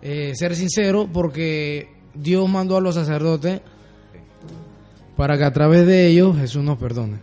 eh, 0.00 0.32
ser 0.36 0.56
sincero, 0.56 1.06
porque 1.12 1.90
Dios 2.14 2.48
mandó 2.48 2.78
a 2.78 2.80
los 2.80 2.94
sacerdotes 2.94 3.60
para 5.18 5.36
que 5.36 5.44
a 5.44 5.52
través 5.52 5.86
de 5.86 6.06
ellos 6.06 6.34
Jesús 6.38 6.64
nos 6.64 6.78
perdone. 6.78 7.18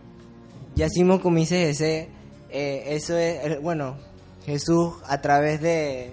Y 0.76 0.82
así 0.82 1.04
como 1.20 1.38
dice 1.38 2.08
eh, 2.48 2.84
eso 2.86 3.16
es, 3.16 3.60
bueno, 3.60 3.96
Jesús 4.46 4.94
a 5.08 5.20
través 5.20 5.60
de 5.60 6.12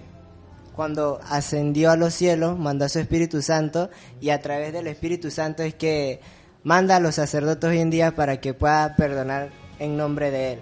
cuando 0.80 1.20
ascendió 1.30 1.92
a 1.92 1.98
los 1.98 2.14
cielos, 2.14 2.58
mandó 2.58 2.86
a 2.86 2.88
su 2.88 3.00
Espíritu 3.00 3.42
Santo 3.42 3.90
y 4.22 4.30
a 4.30 4.40
través 4.40 4.72
del 4.72 4.88
Espíritu 4.88 5.30
Santo 5.30 5.62
es 5.62 5.74
que 5.76 6.22
manda 6.64 6.96
a 6.96 7.00
los 7.02 7.16
sacerdotes 7.16 7.70
hoy 7.70 7.80
en 7.80 7.90
día 7.90 8.16
para 8.16 8.40
que 8.40 8.54
pueda 8.54 8.96
perdonar 8.96 9.50
en 9.78 9.98
nombre 9.98 10.32
de 10.32 10.54
Él. 10.54 10.60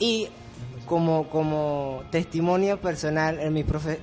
Y 0.00 0.26
como, 0.86 1.30
como 1.30 2.02
testimonio 2.10 2.80
personal, 2.80 3.38
en 3.38 3.52
mi, 3.52 3.62
profe- 3.62 4.00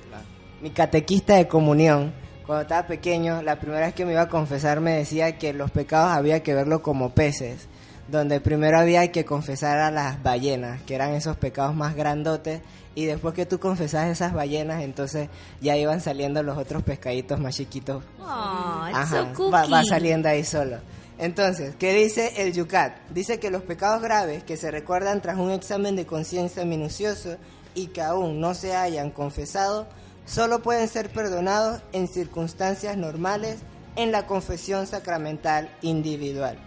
mi 0.62 0.70
catequista 0.70 1.36
de 1.36 1.46
comunión, 1.46 2.14
cuando 2.46 2.62
estaba 2.62 2.86
pequeño, 2.86 3.42
la 3.42 3.60
primera 3.60 3.84
vez 3.84 3.94
que 3.94 4.06
me 4.06 4.12
iba 4.12 4.22
a 4.22 4.28
confesar 4.30 4.80
me 4.80 4.92
decía 4.92 5.36
que 5.36 5.52
los 5.52 5.70
pecados 5.70 6.12
había 6.12 6.42
que 6.42 6.54
verlo 6.54 6.80
como 6.80 7.10
peces, 7.10 7.68
donde 8.08 8.40
primero 8.40 8.78
había 8.78 9.10
que 9.12 9.24
confesar 9.24 9.78
a 9.78 9.90
las 9.90 10.22
ballenas, 10.22 10.82
que 10.82 10.94
eran 10.94 11.14
esos 11.14 11.36
pecados 11.36 11.74
más 11.74 11.94
grandotes, 11.94 12.60
y 12.94 13.06
después 13.06 13.34
que 13.34 13.46
tú 13.46 13.58
confesas 13.58 14.08
esas 14.08 14.34
ballenas, 14.34 14.82
entonces 14.82 15.28
ya 15.60 15.76
iban 15.76 16.00
saliendo 16.00 16.42
los 16.42 16.58
otros 16.58 16.82
pescaditos 16.82 17.40
más 17.40 17.56
chiquitos 17.56 18.04
Oh, 18.20 18.24
Ajá, 18.24 19.32
so 19.34 19.50
va, 19.50 19.66
va 19.66 19.82
saliendo 19.84 20.28
ahí 20.28 20.44
solo. 20.44 20.78
Entonces, 21.18 21.74
¿qué 21.78 21.94
dice 21.94 22.32
el 22.38 22.52
Yucat? 22.52 22.96
Dice 23.10 23.38
que 23.38 23.50
los 23.50 23.62
pecados 23.62 24.02
graves 24.02 24.42
que 24.42 24.56
se 24.56 24.70
recuerdan 24.70 25.22
tras 25.22 25.38
un 25.38 25.50
examen 25.50 25.96
de 25.96 26.06
conciencia 26.06 26.64
minucioso 26.64 27.36
y 27.74 27.88
que 27.88 28.02
aún 28.02 28.40
no 28.40 28.54
se 28.54 28.74
hayan 28.74 29.10
confesado, 29.10 29.86
solo 30.26 30.62
pueden 30.62 30.88
ser 30.88 31.10
perdonados 31.10 31.80
en 31.92 32.08
circunstancias 32.08 32.96
normales 32.96 33.60
en 33.96 34.12
la 34.12 34.26
confesión 34.26 34.86
sacramental 34.86 35.70
individual. 35.82 36.58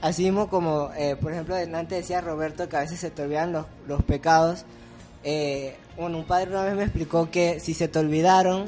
Así 0.00 0.24
mismo 0.24 0.48
como, 0.48 0.90
eh, 0.96 1.16
por 1.16 1.32
ejemplo, 1.32 1.54
antes 1.54 1.98
decía 1.98 2.20
Roberto 2.22 2.68
que 2.68 2.76
a 2.76 2.80
veces 2.80 3.00
se 3.00 3.10
te 3.10 3.22
olvidan 3.22 3.52
los, 3.52 3.66
los 3.86 4.02
pecados. 4.02 4.64
Eh, 5.22 5.76
bueno, 5.96 6.18
un 6.18 6.24
padre 6.24 6.50
una 6.50 6.64
vez 6.64 6.74
me 6.74 6.84
explicó 6.84 7.30
que 7.30 7.60
si 7.60 7.74
se 7.74 7.88
te 7.88 7.98
olvidaron, 7.98 8.66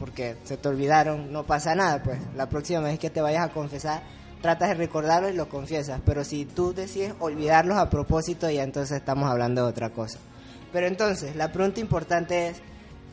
porque 0.00 0.36
se 0.44 0.56
te 0.56 0.68
olvidaron, 0.68 1.32
no 1.32 1.44
pasa 1.44 1.76
nada, 1.76 2.02
pues 2.02 2.18
la 2.34 2.48
próxima 2.48 2.80
vez 2.80 2.98
que 2.98 3.10
te 3.10 3.20
vayas 3.20 3.44
a 3.44 3.52
confesar, 3.52 4.02
tratas 4.42 4.70
de 4.70 4.74
recordarlos 4.74 5.32
y 5.32 5.36
los 5.36 5.46
confiesas, 5.46 6.00
pero 6.04 6.24
si 6.24 6.46
tú 6.46 6.72
decides 6.72 7.14
olvidarlos 7.20 7.76
a 7.76 7.88
propósito, 7.88 8.50
ya 8.50 8.64
entonces 8.64 8.96
estamos 8.96 9.30
hablando 9.30 9.62
de 9.62 9.68
otra 9.68 9.90
cosa. 9.90 10.18
Pero 10.72 10.86
entonces, 10.86 11.36
la 11.36 11.52
pregunta 11.52 11.78
importante 11.80 12.48
es, 12.48 12.62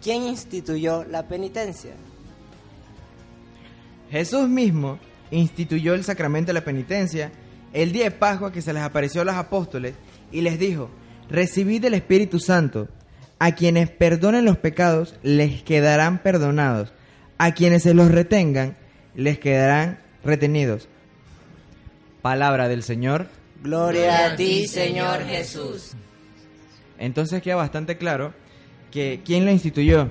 ¿quién 0.02 0.24
instituyó 0.24 1.04
la 1.04 1.28
penitencia? 1.28 1.92
Jesús 4.10 4.48
mismo 4.48 4.98
instituyó 5.32 5.94
el 5.94 6.04
sacramento 6.04 6.48
de 6.48 6.54
la 6.54 6.66
penitencia 6.66 7.32
el 7.74 7.92
día 7.92 8.06
de 8.06 8.12
Pascua 8.12 8.52
que 8.52 8.62
se 8.62 8.74
les 8.74 8.84
apareció 8.84 9.22
a 9.22 9.26
los 9.26 9.36
apóstoles 9.36 9.96
y 10.32 10.42
les 10.42 10.58
dijo, 10.58 10.90
recibid 11.30 11.84
el 11.86 11.94
Espíritu 11.94 12.40
Santo, 12.40 12.88
a 13.40 13.52
quienes 13.52 13.90
perdonen 13.92 14.46
los 14.46 14.58
pecados 14.58 15.16
les 15.22 15.62
quedarán 15.62 16.20
perdonados, 16.20 16.94
a 17.38 17.54
quienes 17.54 17.84
se 17.84 17.94
los 17.94 18.10
retengan 18.10 18.78
les 19.16 19.38
quedarán 19.40 20.00
retenidos. 20.24 20.88
Palabra 22.22 22.68
del 22.68 22.84
Señor. 22.84 23.28
Gloria 23.62 24.28
a 24.28 24.36
ti, 24.36 24.68
Señor 24.68 25.24
Jesús. 25.24 25.92
Entonces 26.98 27.42
queda 27.42 27.56
bastante 27.56 27.98
claro 27.98 28.34
que 28.92 29.22
quién 29.24 29.46
lo 29.46 29.52
instituyó 29.52 30.10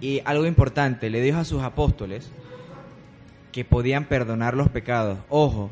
y 0.00 0.20
algo 0.24 0.46
importante, 0.46 1.10
le 1.10 1.20
dijo 1.20 1.38
a 1.38 1.44
sus 1.44 1.62
apóstoles 1.62 2.28
que 3.52 3.64
podían 3.64 4.04
perdonar 4.04 4.54
los 4.54 4.68
pecados. 4.68 5.18
Ojo, 5.28 5.70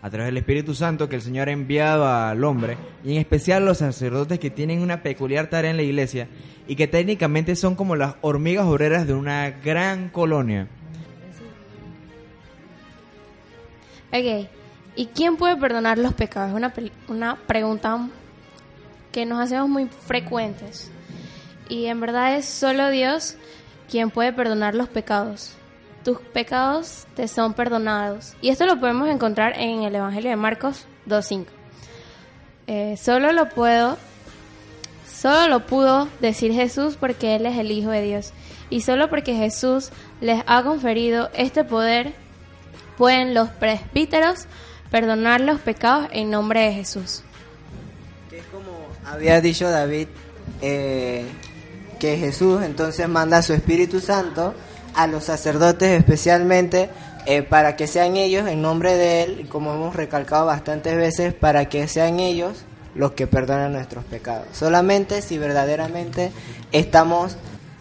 a 0.00 0.10
través 0.10 0.26
del 0.26 0.36
Espíritu 0.36 0.74
Santo 0.74 1.08
que 1.08 1.16
el 1.16 1.22
Señor 1.22 1.48
ha 1.48 1.52
enviado 1.52 2.06
al 2.06 2.42
hombre 2.44 2.76
y 3.04 3.12
en 3.12 3.18
especial 3.18 3.64
los 3.64 3.78
sacerdotes 3.78 4.38
que 4.38 4.50
tienen 4.50 4.80
una 4.80 5.02
peculiar 5.02 5.50
tarea 5.50 5.70
en 5.70 5.76
la 5.76 5.82
iglesia 5.82 6.28
y 6.66 6.76
que 6.76 6.86
técnicamente 6.86 7.56
son 7.56 7.74
como 7.74 7.96
las 7.96 8.14
hormigas 8.20 8.66
obreras 8.66 9.06
de 9.06 9.14
una 9.14 9.50
gran 9.50 10.08
colonia. 10.08 10.68
Ok. 14.12 14.48
¿Y 14.96 15.06
quién 15.06 15.36
puede 15.36 15.56
perdonar 15.56 15.98
los 15.98 16.14
pecados? 16.14 16.54
Una, 16.54 16.72
una 17.08 17.36
pregunta 17.36 18.08
que 19.12 19.26
nos 19.26 19.40
hacemos 19.40 19.68
muy 19.68 19.86
frecuentes. 19.86 20.90
Y 21.68 21.86
en 21.86 22.00
verdad 22.00 22.36
es 22.36 22.46
solo 22.46 22.90
Dios 22.90 23.36
quien 23.90 24.10
puede 24.10 24.32
perdonar 24.32 24.74
los 24.74 24.88
pecados. 24.88 25.57
Tus 26.08 26.20
pecados 26.20 27.06
te 27.16 27.28
son 27.28 27.52
perdonados. 27.52 28.32
Y 28.40 28.48
esto 28.48 28.64
lo 28.64 28.80
podemos 28.80 29.10
encontrar 29.10 29.52
en 29.58 29.82
el 29.82 29.94
Evangelio 29.94 30.30
de 30.30 30.36
Marcos 30.36 30.86
2.5. 31.06 31.44
Eh, 32.66 32.96
solo 32.96 33.30
lo 33.32 33.50
puedo, 33.50 33.98
solo 35.06 35.48
lo 35.48 35.66
pudo 35.66 36.08
decir 36.22 36.54
Jesús 36.54 36.96
porque 36.98 37.36
Él 37.36 37.44
es 37.44 37.58
el 37.58 37.70
Hijo 37.70 37.90
de 37.90 38.00
Dios. 38.00 38.32
Y 38.70 38.80
solo 38.80 39.10
porque 39.10 39.34
Jesús 39.34 39.90
les 40.22 40.42
ha 40.46 40.62
conferido 40.62 41.28
este 41.34 41.62
poder, 41.62 42.14
pueden 42.96 43.34
los 43.34 43.50
presbíteros 43.50 44.46
perdonar 44.90 45.42
los 45.42 45.60
pecados 45.60 46.08
en 46.12 46.30
nombre 46.30 46.60
de 46.60 46.72
Jesús. 46.72 47.22
Que 48.30 48.38
es 48.38 48.46
como 48.46 48.70
había 49.04 49.42
dicho 49.42 49.68
David, 49.68 50.08
eh, 50.62 51.26
que 52.00 52.16
Jesús 52.16 52.62
entonces 52.62 53.06
manda 53.10 53.36
a 53.36 53.42
su 53.42 53.52
Espíritu 53.52 54.00
Santo 54.00 54.54
a 54.94 55.06
los 55.06 55.24
sacerdotes 55.24 55.98
especialmente 55.98 56.90
eh, 57.26 57.42
para 57.42 57.76
que 57.76 57.86
sean 57.86 58.16
ellos 58.16 58.48
en 58.48 58.62
nombre 58.62 58.94
de 58.94 59.22
Él, 59.22 59.48
como 59.48 59.74
hemos 59.74 59.94
recalcado 59.94 60.46
bastantes 60.46 60.96
veces, 60.96 61.34
para 61.34 61.68
que 61.68 61.86
sean 61.86 62.20
ellos 62.20 62.64
los 62.94 63.12
que 63.12 63.26
perdonan 63.26 63.72
nuestros 63.72 64.04
pecados. 64.04 64.46
Solamente 64.52 65.20
si 65.22 65.38
verdaderamente 65.38 66.32
estamos 66.72 67.36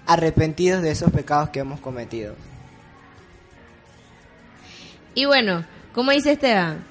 arrepentidos 0.06 0.82
de 0.82 0.92
esos 0.92 1.12
pecados 1.12 1.50
que 1.50 1.60
hemos 1.60 1.80
cometido. 1.80 2.36
Y 5.16 5.26
bueno, 5.26 5.66
como 5.94 6.12
dice 6.12 6.34
Esteban, 6.34 6.84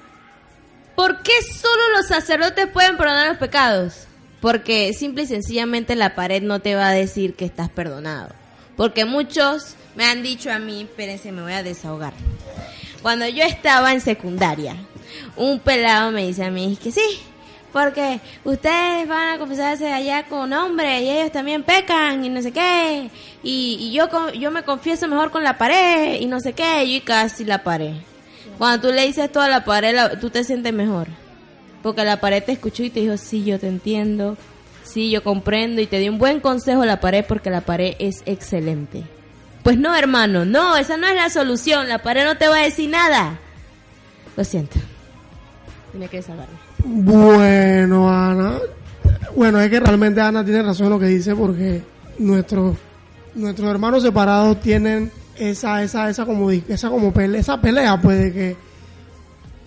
¿por 0.95 1.21
qué 1.21 1.31
solo 1.43 1.81
los 1.95 2.07
sacerdotes 2.07 2.67
pueden 2.67 2.97
perdonar 2.97 3.27
los 3.27 3.37
pecados? 3.37 4.07
Porque 4.41 4.93
simple 4.93 5.23
y 5.23 5.27
sencillamente 5.27 5.95
la 5.95 6.15
pared 6.15 6.41
no 6.41 6.59
te 6.59 6.75
va 6.75 6.89
a 6.89 6.93
decir 6.93 7.35
que 7.35 7.45
estás 7.45 7.69
perdonado. 7.69 8.29
Porque 8.77 9.03
muchos 9.03 9.75
me 9.95 10.05
han 10.05 10.23
dicho 10.23 10.49
a 10.51 10.59
mí, 10.59 10.83
espérense, 10.83 11.31
me 11.33 11.41
voy 11.41 11.53
a 11.53 11.63
desahogar. 11.63 12.13
Cuando 13.01 13.27
yo 13.27 13.43
estaba 13.43 13.91
en 13.91 13.99
secundaria, 14.01 14.75
un 15.35 15.59
pelado 15.59 16.11
me 16.11 16.25
dice 16.27 16.43
a 16.45 16.51
mí 16.51 16.77
que 16.81 16.91
sí, 16.91 17.19
porque 17.73 18.19
ustedes 18.43 19.07
van 19.07 19.35
a 19.35 19.37
confesarse 19.39 19.91
allá 19.91 20.23
con 20.27 20.51
hombres 20.53 21.01
y 21.01 21.09
ellos 21.09 21.31
también 21.31 21.63
pecan 21.63 22.23
y 22.23 22.29
no 22.29 22.41
sé 22.41 22.51
qué. 22.51 23.09
Y, 23.43 23.77
y 23.79 23.91
yo, 23.91 24.07
yo 24.33 24.51
me 24.51 24.63
confieso 24.63 25.07
mejor 25.07 25.31
con 25.31 25.43
la 25.43 25.57
pared 25.57 26.19
y 26.21 26.25
no 26.25 26.39
sé 26.39 26.53
qué. 26.53 26.83
Y 26.85 27.01
casi 27.01 27.45
la 27.45 27.63
pared. 27.63 27.93
Cuando 28.57 28.87
tú 28.87 28.93
le 28.93 29.05
dices 29.05 29.31
todo 29.31 29.43
a 29.43 29.49
la 29.49 29.63
pared, 29.65 29.93
la- 29.95 30.19
tú 30.19 30.29
te 30.29 30.43
sientes 30.43 30.73
mejor. 30.73 31.07
Porque 31.83 32.03
la 32.03 32.19
pared 32.19 32.43
te 32.43 32.53
escuchó 32.53 32.83
y 32.83 32.89
te 32.89 33.01
dijo, 33.01 33.17
sí, 33.17 33.43
yo 33.43 33.59
te 33.59 33.67
entiendo. 33.67 34.37
Sí, 34.87 35.09
yo 35.11 35.23
comprendo. 35.23 35.81
Y 35.81 35.87
te 35.87 35.99
dio 35.99 36.11
un 36.11 36.17
buen 36.17 36.39
consejo 36.39 36.85
la 36.85 36.99
pared 36.99 37.23
porque 37.27 37.49
la 37.49 37.61
pared 37.61 37.93
es 37.99 38.23
excelente. 38.25 39.03
Pues 39.63 39.77
no, 39.77 39.95
hermano, 39.95 40.45
no, 40.45 40.77
esa 40.77 40.97
no 40.97 41.07
es 41.07 41.15
la 41.15 41.29
solución. 41.29 41.87
La 41.89 42.01
pared 42.01 42.23
no 42.25 42.37
te 42.37 42.47
va 42.47 42.57
a 42.57 42.63
decir 42.63 42.89
nada. 42.89 43.37
Lo 44.35 44.43
siento. 44.43 44.77
Tiene 45.91 46.07
que 46.07 46.21
salvarme. 46.21 46.53
Bueno, 46.85 48.09
Ana. 48.09 48.53
Bueno, 49.35 49.59
es 49.59 49.69
que 49.69 49.79
realmente 49.79 50.21
Ana 50.21 50.43
tiene 50.43 50.63
razón 50.63 50.87
en 50.87 50.91
lo 50.93 50.99
que 50.99 51.05
dice 51.07 51.35
porque 51.35 51.81
nuestros 52.19 52.75
nuestros 53.35 53.69
hermanos 53.69 54.01
separados 54.03 54.59
tienen 54.61 55.11
esa 55.37 55.83
esa 55.83 56.09
esa 56.09 56.25
como 56.25 56.49
di- 56.49 56.63
esa 56.67 56.89
como 56.89 57.11
pelea, 57.13 57.39
esa 57.41 57.61
pelea 57.61 58.01
pues 58.01 58.17
de 58.19 58.33
que 58.33 58.55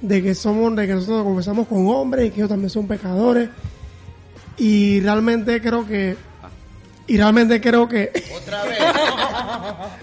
de 0.01 0.23
que 0.23 0.35
somos 0.35 0.75
de 0.75 0.87
que 0.87 0.95
nosotros 0.95 1.19
nos 1.19 1.27
confesamos 1.27 1.69
con 1.69 1.87
hombres 1.89 2.27
y 2.27 2.31
que 2.31 2.37
ellos 2.37 2.49
también 2.49 2.71
son 2.71 2.87
pecadores 2.89 3.49
y 4.57 5.01
realmente 5.01 5.61
creo 5.61 5.87
que 5.87 6.17
y 7.07 7.17
realmente 7.17 7.61
creo 7.61 7.89
que 7.89 8.13
Otra 8.37 8.65
vez. 8.65 8.79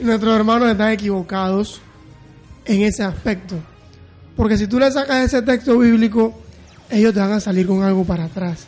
nuestros 0.00 0.34
hermanos 0.34 0.70
están 0.70 0.92
equivocados 0.92 1.80
en 2.64 2.82
ese 2.82 3.02
aspecto. 3.02 3.56
Porque 4.36 4.56
si 4.56 4.66
tú 4.66 4.78
le 4.78 4.90
sacas 4.90 5.24
ese 5.24 5.42
texto 5.42 5.78
bíblico, 5.78 6.34
ellos 6.88 7.12
te 7.12 7.20
van 7.20 7.32
a 7.32 7.40
salir 7.40 7.66
con 7.66 7.82
algo 7.82 8.04
para 8.04 8.24
atrás. 8.24 8.66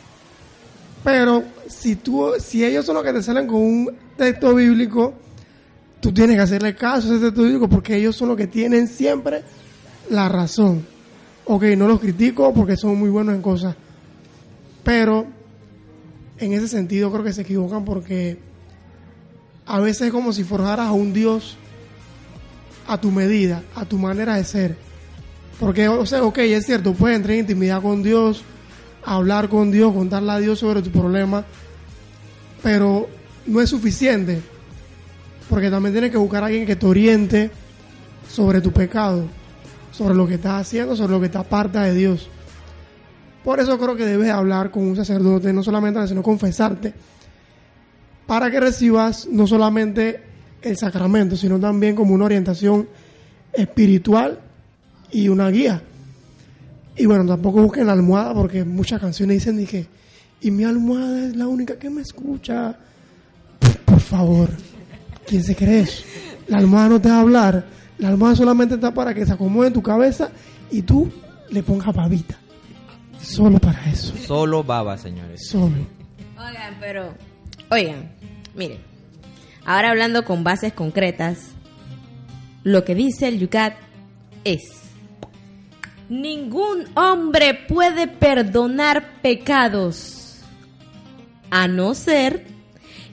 Pero 1.03 1.43
si 1.67 1.95
tú, 1.95 2.33
si 2.39 2.63
ellos 2.63 2.85
son 2.85 2.95
los 2.95 3.03
que 3.03 3.13
te 3.13 3.23
salen 3.23 3.47
con 3.47 3.57
un 3.57 3.95
texto 4.15 4.53
bíblico, 4.53 5.13
tú 5.99 6.13
tienes 6.13 6.35
que 6.35 6.41
hacerle 6.41 6.75
caso 6.75 7.11
a 7.11 7.15
ese 7.15 7.25
texto 7.25 7.41
bíblico 7.43 7.67
porque 7.67 7.95
ellos 7.95 8.15
son 8.15 8.29
los 8.29 8.37
que 8.37 8.47
tienen 8.47 8.87
siempre 8.87 9.43
la 10.09 10.29
razón. 10.29 10.85
Ok, 11.45 11.63
no 11.77 11.87
los 11.87 11.99
critico 11.99 12.53
porque 12.53 12.77
son 12.77 12.97
muy 12.97 13.09
buenos 13.09 13.35
en 13.35 13.41
cosas. 13.41 13.75
Pero 14.83 15.27
en 16.39 16.53
ese 16.53 16.67
sentido 16.67 17.11
creo 17.11 17.23
que 17.23 17.33
se 17.33 17.41
equivocan 17.41 17.85
porque 17.85 18.37
a 19.65 19.79
veces 19.79 20.07
es 20.07 20.11
como 20.11 20.33
si 20.33 20.43
forjaras 20.43 20.87
a 20.87 20.91
un 20.91 21.13
Dios 21.13 21.57
a 22.87 22.99
tu 22.99 23.11
medida, 23.11 23.63
a 23.75 23.85
tu 23.85 23.97
manera 23.97 24.35
de 24.35 24.43
ser. 24.43 24.75
Porque, 25.59 25.87
o 25.87 26.05
sea, 26.05 26.23
ok, 26.23 26.39
es 26.39 26.65
cierto, 26.65 26.93
puedes 26.93 27.15
entrar 27.15 27.35
en 27.35 27.41
intimidad 27.41 27.81
con 27.81 28.03
Dios, 28.03 28.43
hablar 29.05 29.49
con 29.49 29.71
Dios, 29.71 29.93
contarle 29.93 30.31
a 30.31 30.39
Dios 30.39 30.59
sobre 30.59 30.81
tu 30.81 30.91
problema, 30.91 31.45
pero 32.61 33.07
no 33.45 33.61
es 33.61 33.69
suficiente. 33.69 34.41
Porque 35.49 35.69
también 35.69 35.93
tienes 35.93 36.11
que 36.11 36.17
buscar 36.17 36.43
a 36.43 36.47
alguien 36.47 36.65
que 36.65 36.75
te 36.75 36.85
oriente 36.85 37.51
sobre 38.29 38.61
tu 38.61 38.71
pecado, 38.71 39.25
sobre 39.91 40.15
lo 40.15 40.27
que 40.27 40.35
estás 40.35 40.61
haciendo, 40.61 40.95
sobre 40.95 41.13
lo 41.13 41.21
que 41.21 41.29
te 41.29 41.37
aparta 41.37 41.83
de 41.83 41.93
Dios. 41.93 42.29
Por 43.43 43.59
eso 43.59 43.77
creo 43.77 43.95
que 43.95 44.05
debes 44.05 44.29
hablar 44.29 44.71
con 44.71 44.83
un 44.83 44.95
sacerdote, 44.95 45.51
no 45.51 45.63
solamente, 45.63 46.07
sino 46.07 46.23
confesarte, 46.23 46.93
para 48.25 48.49
que 48.49 48.59
recibas 48.59 49.27
no 49.27 49.45
solamente 49.45 50.21
el 50.61 50.77
sacramento, 50.77 51.35
sino 51.35 51.59
también 51.59 51.95
como 51.95 52.13
una 52.13 52.25
orientación 52.25 52.87
espiritual 53.51 54.39
y 55.11 55.27
una 55.27 55.49
guía. 55.49 55.81
Y 56.95 57.05
bueno, 57.05 57.25
tampoco 57.25 57.61
busquen 57.61 57.87
la 57.87 57.93
almohada 57.93 58.33
porque 58.33 58.63
muchas 58.63 59.01
canciones 59.01 59.37
dicen 59.37 59.59
y 59.59 59.87
y 60.41 60.51
mi 60.51 60.65
almohada 60.65 61.27
es 61.27 61.35
la 61.37 61.47
única 61.47 61.77
que 61.79 61.89
me 61.89 62.01
escucha. 62.01 62.77
Por, 63.85 63.99
favor, 64.01 64.49
¿quién 65.25 65.41
se 65.41 65.55
cree 65.55 65.81
eso? 65.81 66.03
La 66.47 66.57
almohada 66.57 66.89
no 66.89 67.01
te 67.01 67.09
va 67.09 67.15
a 67.15 67.21
hablar. 67.21 67.65
La 67.97 68.09
almohada 68.09 68.35
solamente 68.35 68.75
está 68.75 68.93
para 68.93 69.13
que 69.13 69.25
se 69.25 69.31
acomode 69.31 69.67
en 69.67 69.73
tu 69.73 69.81
cabeza 69.81 70.29
y 70.69 70.81
tú 70.81 71.09
le 71.49 71.63
pongas 71.63 71.95
babita. 71.95 72.37
Solo 73.23 73.57
para 73.57 73.89
eso. 73.89 74.13
Solo 74.17 74.63
baba, 74.63 74.97
señores. 74.97 75.47
Solo. 75.47 75.87
Oigan, 76.37 76.77
pero, 76.79 77.13
oigan, 77.71 78.11
miren, 78.53 78.79
ahora 79.65 79.91
hablando 79.91 80.25
con 80.25 80.43
bases 80.43 80.73
concretas, 80.73 81.51
lo 82.63 82.83
que 82.83 82.95
dice 82.95 83.29
el 83.29 83.39
Yucat 83.39 83.75
es, 84.43 84.61
ningún 86.09 86.85
hombre 86.95 87.53
puede 87.53 88.07
perdonar 88.07 89.21
pecados, 89.21 90.41
a 91.49 91.67
no 91.67 91.93
ser 91.93 92.45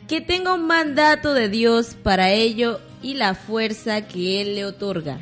que 0.09 0.21
tenga 0.21 0.55
un 0.55 0.67
mandato 0.67 1.35
de 1.35 1.49
Dios 1.49 1.95
para 2.03 2.31
ello 2.31 2.81
y 3.01 3.15
la 3.15 3.35
fuerza 3.35 4.09
que 4.09 4.41
Él 4.41 4.57
le 4.57 4.65
otorga, 4.65 5.21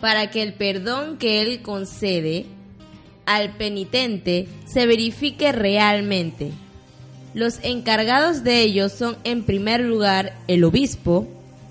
para 0.00 0.30
que 0.30 0.42
el 0.42 0.52
perdón 0.52 1.16
que 1.16 1.40
Él 1.40 1.62
concede 1.62 2.46
al 3.26 3.56
penitente 3.56 4.48
se 4.66 4.86
verifique 4.86 5.52
realmente. 5.52 6.50
Los 7.34 7.58
encargados 7.62 8.44
de 8.44 8.62
ellos 8.62 8.92
son 8.92 9.16
en 9.24 9.42
primer 9.42 9.80
lugar 9.80 10.36
el 10.46 10.64
obispo 10.64 11.26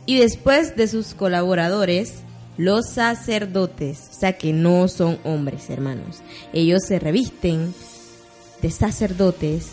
y 0.06 0.18
después 0.18 0.76
de 0.76 0.88
sus 0.88 1.14
colaboradores 1.14 2.16
los 2.58 2.90
sacerdotes, 2.90 4.10
o 4.12 4.14
sea 4.20 4.34
que 4.34 4.54
no 4.54 4.88
son 4.88 5.18
hombres, 5.24 5.70
hermanos. 5.70 6.22
Ellos 6.52 6.82
se 6.86 7.00
revisten 7.00 7.74
de 8.62 8.72
sacerdotes 8.72 9.70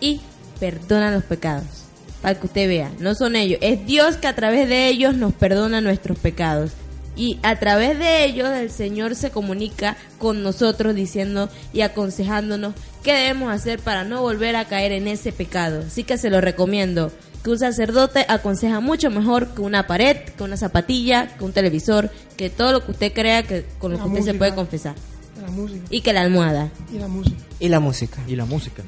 y 0.00 0.20
perdonan 0.58 1.14
los 1.14 1.24
pecados. 1.24 1.84
Para 2.22 2.40
que 2.40 2.46
usted 2.46 2.68
vea, 2.68 2.90
no 2.98 3.14
son 3.14 3.36
ellos, 3.36 3.58
es 3.60 3.84
Dios 3.86 4.16
que 4.16 4.26
a 4.26 4.34
través 4.34 4.68
de 4.68 4.88
ellos 4.88 5.14
nos 5.14 5.34
perdona 5.34 5.82
nuestros 5.82 6.18
pecados. 6.18 6.72
Y 7.16 7.38
a 7.42 7.56
través 7.56 7.98
de 7.98 8.24
ellos 8.24 8.48
el 8.48 8.70
Señor 8.70 9.14
se 9.14 9.30
comunica 9.30 9.96
con 10.18 10.42
nosotros 10.42 10.94
diciendo 10.94 11.48
y 11.72 11.82
aconsejándonos 11.82 12.74
qué 13.02 13.14
debemos 13.14 13.52
hacer 13.52 13.78
para 13.78 14.04
no 14.04 14.22
volver 14.22 14.56
a 14.56 14.64
caer 14.64 14.92
en 14.92 15.06
ese 15.06 15.32
pecado. 15.32 15.84
Así 15.86 16.04
que 16.04 16.18
se 16.18 16.30
lo 16.30 16.40
recomiendo. 16.40 17.12
Que 17.44 17.50
un 17.50 17.58
sacerdote 17.58 18.24
aconseja 18.28 18.80
mucho 18.80 19.10
mejor 19.10 19.48
que 19.48 19.60
una 19.60 19.86
pared, 19.86 20.16
que 20.16 20.42
una 20.42 20.56
zapatilla, 20.56 21.36
que 21.36 21.44
un 21.44 21.52
televisor, 21.52 22.10
que 22.36 22.48
todo 22.48 22.72
lo 22.72 22.84
que 22.84 22.92
usted 22.92 23.12
crea 23.12 23.42
que 23.42 23.66
con 23.78 23.92
lo 23.92 23.98
La 23.98 24.04
que 24.04 24.10
usted 24.10 24.32
se 24.32 24.34
puede 24.34 24.54
confesar. 24.54 24.94
La 25.42 25.50
música. 25.50 25.84
Y 25.90 26.00
que 26.00 26.12
la 26.14 26.22
almohada. 26.22 26.70
Y 26.92 26.98
la 26.98 27.06
música. 27.06 27.36
Y 27.60 27.68
la 27.68 27.80
música. 27.80 28.22
Y 28.26 28.36
la 28.36 28.46
música. 28.46 28.82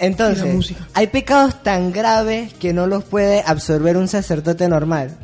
Entonces, 0.00 0.74
hay 0.94 1.06
pecados 1.06 1.62
tan 1.62 1.92
graves 1.92 2.52
que 2.54 2.72
no 2.72 2.88
los 2.88 3.04
puede 3.04 3.44
absorber 3.46 3.96
un 3.96 4.08
sacerdote 4.08 4.68
normal. 4.68 5.16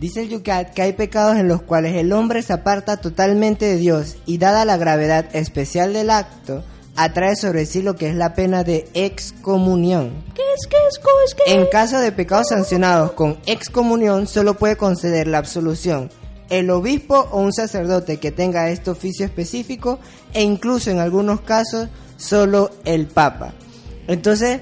Dice 0.00 0.22
el 0.22 0.28
Yucat 0.28 0.74
que 0.74 0.82
hay 0.82 0.92
pecados 0.92 1.36
en 1.36 1.48
los 1.48 1.62
cuales 1.62 1.94
el 1.94 2.12
hombre 2.12 2.42
se 2.42 2.52
aparta 2.52 2.98
totalmente 2.98 3.64
de 3.64 3.76
Dios 3.76 4.16
y 4.26 4.38
dada 4.38 4.64
la 4.64 4.76
gravedad 4.76 5.34
especial 5.34 5.92
del 5.92 6.10
acto, 6.10 6.62
atrae 6.96 7.36
sobre 7.36 7.66
sí 7.66 7.82
lo 7.82 7.96
que 7.96 8.08
es 8.08 8.14
la 8.14 8.34
pena 8.34 8.62
de 8.62 8.88
excomunión. 8.94 10.24
¿Qué 10.34 10.42
es, 10.54 10.66
qué 10.66 10.76
es, 10.88 10.98
qué 10.98 11.52
es, 11.52 11.56
En 11.56 11.66
caso 11.66 11.98
de 11.98 12.12
pecados 12.12 12.48
sancionados 12.48 13.12
con 13.12 13.38
excomunión, 13.46 14.26
solo 14.26 14.54
puede 14.54 14.76
conceder 14.76 15.28
la 15.28 15.38
absolución 15.38 16.10
el 16.50 16.70
obispo 16.70 17.28
o 17.30 17.40
un 17.40 17.52
sacerdote 17.52 18.18
que 18.18 18.30
tenga 18.30 18.70
este 18.70 18.90
oficio 18.90 19.26
específico 19.26 19.98
e 20.32 20.42
incluso 20.42 20.90
en 20.90 20.98
algunos 20.98 21.40
casos 21.40 21.88
solo 22.16 22.70
el 22.84 23.06
papa. 23.06 23.52
Entonces, 24.06 24.60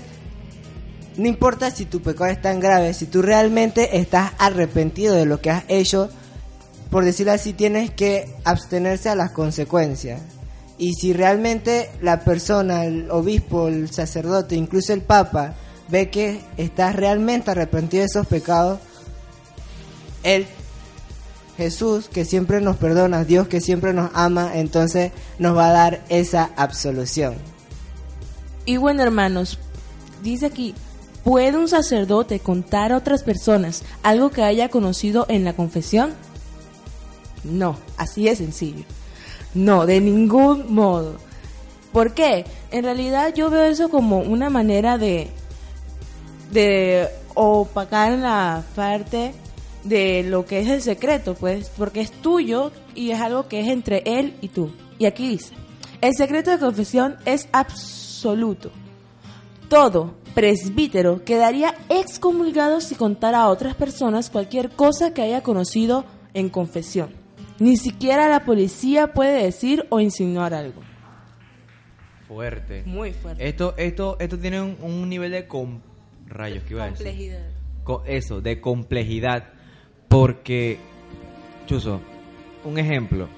no 1.16 1.28
importa 1.28 1.70
si 1.70 1.84
tu 1.84 2.00
pecado 2.00 2.30
es 2.30 2.40
tan 2.40 2.60
grave, 2.60 2.94
si 2.94 3.06
tú 3.06 3.22
realmente 3.22 3.98
estás 3.98 4.32
arrepentido 4.38 5.14
de 5.14 5.26
lo 5.26 5.40
que 5.40 5.50
has 5.50 5.64
hecho, 5.68 6.08
por 6.90 7.04
decirlo 7.04 7.32
así, 7.32 7.52
tienes 7.52 7.90
que 7.90 8.34
abstenerse 8.44 9.08
a 9.08 9.14
las 9.14 9.30
consecuencias. 9.30 10.20
Y 10.76 10.94
si 10.94 11.12
realmente 11.12 11.90
la 12.02 12.20
persona, 12.20 12.84
el 12.84 13.10
obispo, 13.10 13.68
el 13.68 13.90
sacerdote, 13.90 14.56
incluso 14.56 14.92
el 14.92 15.02
papa, 15.02 15.54
ve 15.88 16.10
que 16.10 16.40
estás 16.56 16.96
realmente 16.96 17.50
arrepentido 17.50 18.02
de 18.02 18.06
esos 18.06 18.26
pecados, 18.26 18.80
él, 20.24 20.46
Jesús, 21.56 22.08
que 22.08 22.24
siempre 22.24 22.60
nos 22.60 22.76
perdona, 22.76 23.24
Dios 23.24 23.46
que 23.46 23.60
siempre 23.60 23.92
nos 23.92 24.10
ama, 24.14 24.52
entonces 24.54 25.12
nos 25.38 25.56
va 25.56 25.68
a 25.68 25.72
dar 25.72 26.04
esa 26.08 26.50
absolución. 26.56 27.34
Y 28.66 28.78
bueno, 28.78 29.02
hermanos, 29.02 29.58
dice 30.22 30.46
aquí, 30.46 30.74
¿puede 31.24 31.56
un 31.56 31.68
sacerdote 31.68 32.38
contar 32.38 32.92
a 32.92 32.98
otras 32.98 33.22
personas 33.22 33.82
algo 34.02 34.30
que 34.30 34.42
haya 34.42 34.68
conocido 34.68 35.26
en 35.28 35.44
la 35.44 35.54
confesión? 35.54 36.14
No, 37.42 37.76
así 37.96 38.24
de 38.24 38.36
sencillo. 38.36 38.84
No, 39.54 39.86
de 39.86 40.00
ningún 40.00 40.72
modo. 40.74 41.16
¿Por 41.92 42.12
qué? 42.12 42.44
En 42.70 42.84
realidad 42.84 43.34
yo 43.34 43.50
veo 43.50 43.64
eso 43.64 43.88
como 43.88 44.18
una 44.18 44.50
manera 44.50 44.98
de 44.98 45.30
de 46.54 47.08
opacar 47.34 48.12
la 48.12 48.62
parte 48.74 49.34
de 49.82 50.22
lo 50.22 50.46
que 50.46 50.60
es 50.60 50.68
el 50.68 50.80
secreto, 50.80 51.34
pues, 51.34 51.70
porque 51.76 52.00
es 52.00 52.10
tuyo 52.10 52.72
y 52.94 53.10
es 53.10 53.20
algo 53.20 53.48
que 53.48 53.60
es 53.60 53.68
entre 53.68 54.02
él 54.06 54.34
y 54.40 54.48
tú. 54.48 54.72
Y 54.98 55.06
aquí 55.06 55.28
dice, 55.28 55.54
el 56.00 56.14
secreto 56.14 56.50
de 56.50 56.58
confesión 56.58 57.16
es 57.26 57.48
absoluto. 57.52 58.70
Todo 59.68 60.14
presbítero 60.34 61.24
quedaría 61.24 61.74
excomulgado 61.88 62.80
si 62.80 62.94
contara 62.94 63.42
a 63.42 63.48
otras 63.48 63.74
personas 63.74 64.30
cualquier 64.30 64.70
cosa 64.70 65.14
que 65.14 65.22
haya 65.22 65.42
conocido 65.42 66.04
en 66.34 66.48
confesión. 66.48 67.10
Ni 67.58 67.76
siquiera 67.76 68.28
la 68.28 68.44
policía 68.44 69.12
puede 69.12 69.44
decir 69.44 69.86
o 69.90 70.00
insinuar 70.00 70.52
algo. 70.54 70.82
Fuerte. 72.26 72.82
Muy 72.86 73.12
fuerte. 73.12 73.46
Esto, 73.46 73.74
esto, 73.76 74.16
esto 74.18 74.38
tiene 74.38 74.60
un, 74.60 74.76
un 74.82 75.08
nivel 75.08 75.30
de 75.30 75.46
com- 75.46 75.80
rayos, 76.26 76.64
¿qué 76.64 76.72
iba 76.74 76.84
a 76.84 76.90
decir? 76.90 77.06
Complejidad. 77.06 77.46
Co- 77.84 78.02
eso, 78.06 78.40
de 78.40 78.60
complejidad. 78.60 79.44
Porque, 80.08 80.78
Chuzo, 81.66 82.00
un 82.64 82.78
ejemplo. 82.78 83.28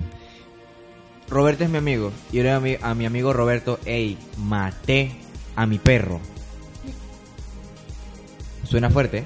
Roberto 1.28 1.64
es 1.64 1.70
mi 1.70 1.78
amigo. 1.78 2.12
Y 2.32 2.36
yo 2.36 2.42
le 2.44 2.48
digo 2.50 2.56
a 2.56 2.60
mi, 2.60 2.76
a 2.80 2.94
mi 2.94 3.06
amigo 3.06 3.32
Roberto, 3.32 3.80
hey, 3.84 4.16
maté 4.38 5.10
a 5.56 5.66
mi 5.66 5.78
perro. 5.78 6.20
Suena 8.66 8.90
fuerte. 8.90 9.24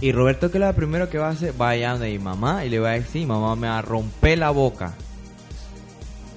Y 0.00 0.12
Roberto, 0.12 0.50
que 0.50 0.58
es 0.58 0.64
lo 0.64 0.72
primero 0.74 1.08
que 1.08 1.18
va 1.18 1.28
a 1.28 1.30
hacer? 1.30 1.54
Va 1.60 1.70
allá 1.70 1.92
donde 1.92 2.10
mi 2.10 2.18
mamá 2.18 2.64
y 2.64 2.68
le 2.68 2.78
va 2.78 2.90
a 2.90 2.92
decir, 2.92 3.26
mamá 3.26 3.56
me 3.56 3.68
va 3.68 3.78
a 3.78 3.82
romper 3.82 4.38
la 4.38 4.50
boca. 4.50 4.94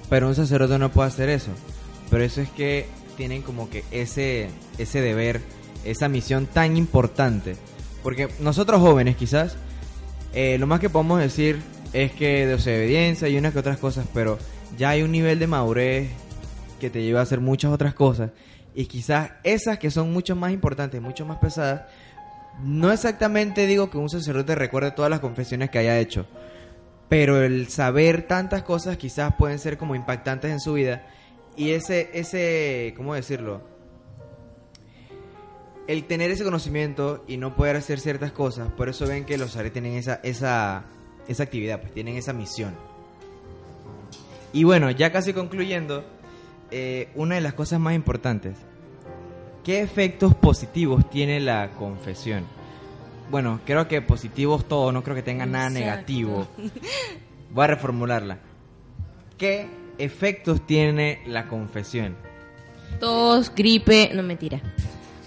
Pero 0.08 0.28
un 0.28 0.34
sacerdote 0.34 0.78
no 0.78 0.90
puede 0.90 1.08
hacer 1.08 1.28
eso. 1.28 1.50
Pero 2.10 2.24
eso 2.24 2.40
es 2.40 2.50
que 2.50 2.86
tienen 3.16 3.42
como 3.42 3.68
que 3.68 3.84
ese, 3.90 4.48
ese 4.78 5.00
deber, 5.00 5.40
esa 5.84 6.08
misión 6.08 6.46
tan 6.46 6.76
importante. 6.76 7.56
Porque 8.02 8.28
nosotros 8.40 8.80
jóvenes 8.80 9.16
quizás, 9.16 9.56
eh, 10.32 10.56
lo 10.58 10.66
más 10.66 10.80
que 10.80 10.88
podemos 10.88 11.20
decir 11.20 11.60
es 11.92 12.12
que 12.12 12.46
desobediencia 12.46 13.28
y 13.28 13.36
unas 13.36 13.52
que 13.52 13.58
otras 13.58 13.78
cosas, 13.78 14.06
pero 14.14 14.38
ya 14.76 14.90
hay 14.90 15.02
un 15.02 15.12
nivel 15.12 15.38
de 15.38 15.46
madurez 15.46 16.08
que 16.80 16.90
te 16.90 17.02
lleva 17.02 17.20
a 17.20 17.24
hacer 17.24 17.40
muchas 17.40 17.72
otras 17.72 17.94
cosas. 17.94 18.30
Y 18.78 18.86
quizás 18.86 19.32
esas 19.42 19.76
que 19.76 19.90
son 19.90 20.12
mucho 20.12 20.36
más 20.36 20.52
importantes, 20.52 21.02
mucho 21.02 21.26
más 21.26 21.38
pesadas, 21.38 21.90
no 22.62 22.92
exactamente 22.92 23.66
digo 23.66 23.90
que 23.90 23.98
un 23.98 24.08
sacerdote 24.08 24.54
recuerde 24.54 24.92
todas 24.92 25.10
las 25.10 25.18
confesiones 25.18 25.70
que 25.70 25.80
haya 25.80 25.98
hecho, 25.98 26.26
pero 27.08 27.42
el 27.42 27.66
saber 27.66 28.28
tantas 28.28 28.62
cosas 28.62 28.96
quizás 28.96 29.34
pueden 29.34 29.58
ser 29.58 29.78
como 29.78 29.96
impactantes 29.96 30.52
en 30.52 30.60
su 30.60 30.74
vida. 30.74 31.08
Y 31.56 31.72
ese 31.72 32.10
ese 32.14 32.94
cómo 32.96 33.16
decirlo 33.16 33.62
el 35.88 36.04
tener 36.04 36.30
ese 36.30 36.44
conocimiento 36.44 37.24
y 37.26 37.36
no 37.36 37.56
poder 37.56 37.74
hacer 37.74 37.98
ciertas 37.98 38.30
cosas 38.30 38.70
por 38.70 38.88
eso 38.88 39.08
ven 39.08 39.24
que 39.24 39.38
los 39.38 39.50
sacerdotes 39.50 39.72
tienen 39.72 39.94
esa 39.94 40.20
esa 40.22 40.84
esa 41.26 41.42
actividad 41.42 41.80
pues 41.80 41.92
tienen 41.92 42.16
esa 42.16 42.32
misión. 42.32 42.76
Y 44.52 44.62
bueno 44.62 44.92
ya 44.92 45.10
casi 45.10 45.32
concluyendo 45.32 46.04
eh, 46.70 47.08
una 47.14 47.36
de 47.36 47.40
las 47.40 47.54
cosas 47.54 47.80
más 47.80 47.94
importantes 47.94 48.56
¿Qué 49.68 49.82
efectos 49.82 50.34
positivos 50.34 51.10
tiene 51.10 51.40
la 51.40 51.72
confesión? 51.72 52.44
Bueno, 53.30 53.60
creo 53.66 53.86
que 53.86 54.00
positivos 54.00 54.66
todo, 54.66 54.92
no 54.92 55.04
creo 55.04 55.14
que 55.14 55.22
tenga 55.22 55.44
nada 55.44 55.66
Exacto. 55.66 55.84
negativo. 55.84 56.48
Voy 57.50 57.64
a 57.64 57.66
reformularla. 57.66 58.38
¿Qué 59.36 59.68
efectos 59.98 60.66
tiene 60.66 61.20
la 61.26 61.48
confesión? 61.48 62.16
Tos, 62.98 63.52
gripe, 63.54 64.10
no 64.14 64.22
mentira. 64.22 64.58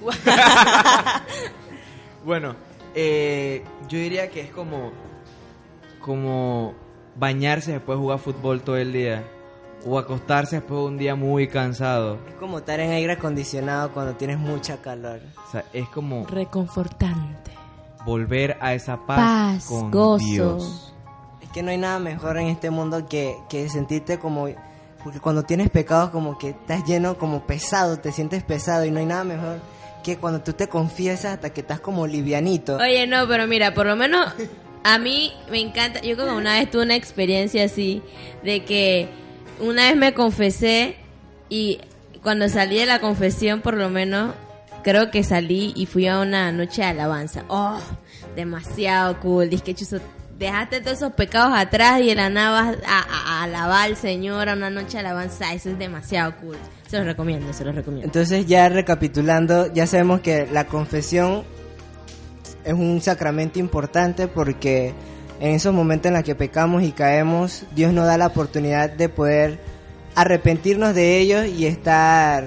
Bueno, 2.25 2.55
eh, 2.93 3.63
yo 3.89 3.97
diría 3.97 4.29
que 4.29 4.41
es 4.41 4.51
como, 4.51 4.91
como 5.99 6.75
bañarse 7.15 7.71
después 7.71 7.97
de 7.97 8.01
jugar 8.01 8.19
fútbol 8.19 8.61
todo 8.61 8.77
el 8.77 8.93
día. 8.93 9.23
O 9.85 9.97
acostarse 9.97 10.57
después 10.57 10.79
de 10.79 10.85
un 10.85 10.97
día 10.97 11.15
muy 11.15 11.47
cansado. 11.47 12.19
Es 12.27 12.35
como 12.35 12.59
estar 12.59 12.79
en 12.79 12.91
aire 12.91 13.13
acondicionado 13.13 13.91
cuando 13.91 14.13
tienes 14.13 14.37
mucha 14.37 14.77
calor. 14.77 15.19
O 15.47 15.51
sea, 15.51 15.65
es 15.73 15.87
como 15.89 16.25
Reconfortante. 16.27 17.51
volver 18.05 18.57
a 18.61 18.73
esa 18.73 18.97
paz, 19.05 19.17
Paz, 19.17 19.65
con 19.65 19.91
gozo. 19.91 20.25
Dios. 20.25 20.93
Es 21.41 21.49
que 21.49 21.63
no 21.63 21.71
hay 21.71 21.77
nada 21.77 21.99
mejor 21.99 22.37
en 22.37 22.47
este 22.47 22.69
mundo 22.69 23.07
que, 23.07 23.35
que 23.49 23.69
sentirte 23.69 24.19
como... 24.19 24.47
Porque 25.03 25.19
cuando 25.19 25.41
tienes 25.43 25.71
pecados 25.71 26.11
como 26.11 26.37
que 26.37 26.49
estás 26.49 26.85
lleno, 26.85 27.17
como 27.17 27.47
pesado, 27.47 27.97
te 27.97 28.11
sientes 28.11 28.43
pesado 28.43 28.85
y 28.85 28.91
no 28.91 28.99
hay 28.99 29.07
nada 29.07 29.23
mejor 29.23 29.59
que 30.03 30.17
cuando 30.17 30.41
tú 30.41 30.53
te 30.53 30.67
confiesas 30.67 31.33
hasta 31.33 31.51
que 31.51 31.61
estás 31.61 31.79
como 31.79 32.05
livianito. 32.05 32.77
Oye, 32.77 33.07
no, 33.07 33.27
pero 33.27 33.47
mira, 33.47 33.73
por 33.73 33.87
lo 33.87 33.95
menos 33.95 34.31
a 34.83 34.97
mí 34.99 35.31
me 35.49 35.59
encanta. 35.59 36.01
Yo 36.01 36.15
como 36.17 36.35
una 36.35 36.53
vez 36.59 36.69
tuve 36.69 36.83
una 36.83 36.95
experiencia 36.95 37.65
así, 37.65 38.03
de 38.43 38.63
que 38.63 39.09
una 39.61 39.83
vez 39.83 39.95
me 39.95 40.13
confesé 40.13 40.95
y 41.49 41.79
cuando 42.23 42.47
salí 42.49 42.77
de 42.77 42.85
la 42.85 42.99
confesión, 42.99 43.61
por 43.61 43.75
lo 43.75 43.89
menos, 43.89 44.33
creo 44.83 45.11
que 45.11 45.23
salí 45.23 45.73
y 45.75 45.85
fui 45.85 46.07
a 46.07 46.19
una 46.19 46.51
noche 46.51 46.81
de 46.81 46.87
alabanza. 46.89 47.43
Oh, 47.47 47.79
demasiado 48.35 49.19
cool. 49.19 49.49
Dice 49.49 49.63
que 49.63 49.75
chuzo, 49.75 49.97
dejaste 50.37 50.81
todos 50.81 50.97
esos 50.97 51.13
pecados 51.13 51.53
atrás 51.55 52.01
y 52.01 52.11
a, 52.11 52.25
a- 52.27 52.69
a 52.87 53.43
alabar 53.43 53.85
al 53.89 53.95
Señor 53.97 54.49
a 54.49 54.53
una 54.53 54.69
noche 54.69 54.93
de 54.93 54.99
alabanza. 54.99 55.53
Eso 55.53 55.69
es 55.69 55.79
demasiado 55.79 56.35
cool. 56.37 56.57
Se 56.87 56.97
los 56.97 57.05
recomiendo, 57.05 57.51
se 57.53 57.63
los 57.65 57.73
recomiendo. 57.75 58.05
Entonces 58.05 58.45
ya 58.47 58.67
recapitulando, 58.69 59.71
ya 59.73 59.87
sabemos 59.87 60.21
que 60.21 60.47
la 60.51 60.65
confesión 60.67 61.43
es 62.63 62.73
un 62.73 63.01
sacramento 63.01 63.59
importante 63.59 64.27
porque 64.27 64.93
en 65.41 65.55
esos 65.55 65.73
momentos 65.73 66.09
en 66.09 66.13
los 66.13 66.23
que 66.23 66.35
pecamos 66.35 66.83
y 66.83 66.91
caemos, 66.91 67.63
Dios 67.73 67.91
nos 67.93 68.05
da 68.05 68.15
la 68.15 68.27
oportunidad 68.27 68.91
de 68.91 69.09
poder 69.09 69.59
arrepentirnos 70.13 70.93
de 70.93 71.17
ellos 71.17 71.47
y 71.47 71.65
estar 71.65 72.45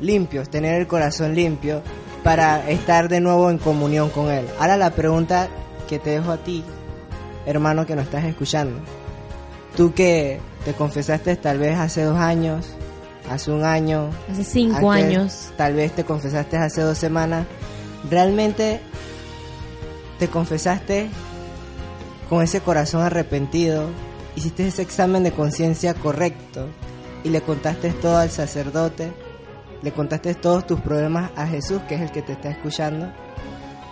limpios, 0.00 0.50
tener 0.50 0.80
el 0.80 0.88
corazón 0.88 1.36
limpio 1.36 1.80
para 2.24 2.68
estar 2.68 3.08
de 3.08 3.20
nuevo 3.20 3.50
en 3.50 3.58
comunión 3.58 4.10
con 4.10 4.32
Él. 4.32 4.46
Ahora 4.58 4.76
la 4.76 4.90
pregunta 4.90 5.46
que 5.88 6.00
te 6.00 6.10
dejo 6.10 6.32
a 6.32 6.38
ti, 6.38 6.64
hermano 7.46 7.86
que 7.86 7.94
nos 7.94 8.06
estás 8.06 8.24
escuchando. 8.24 8.80
Tú 9.76 9.94
que 9.94 10.40
te 10.64 10.72
confesaste 10.72 11.36
tal 11.36 11.58
vez 11.58 11.78
hace 11.78 12.02
dos 12.02 12.18
años, 12.18 12.66
hace 13.30 13.52
un 13.52 13.62
año, 13.62 14.10
Hace 14.28 14.42
cinco 14.42 14.90
antes, 14.90 15.06
años. 15.06 15.52
Tal 15.56 15.74
vez 15.74 15.92
te 15.92 16.02
confesaste 16.02 16.56
hace 16.56 16.80
dos 16.80 16.98
semanas. 16.98 17.46
¿Realmente 18.10 18.80
te 20.18 20.26
confesaste 20.26 21.10
con 22.28 22.42
ese 22.42 22.60
corazón 22.60 23.02
arrepentido? 23.02 23.88
¿Hiciste 24.36 24.66
ese 24.66 24.82
examen 24.82 25.22
de 25.22 25.32
conciencia 25.32 25.94
correcto? 25.94 26.68
¿Y 27.22 27.30
le 27.30 27.40
contaste 27.40 27.90
todo 27.92 28.18
al 28.18 28.30
sacerdote? 28.30 29.12
¿Le 29.82 29.92
contaste 29.92 30.34
todos 30.34 30.66
tus 30.66 30.80
problemas 30.80 31.30
a 31.36 31.46
Jesús, 31.46 31.80
que 31.88 31.94
es 31.94 32.00
el 32.00 32.10
que 32.10 32.22
te 32.22 32.32
está 32.32 32.50
escuchando? 32.50 33.12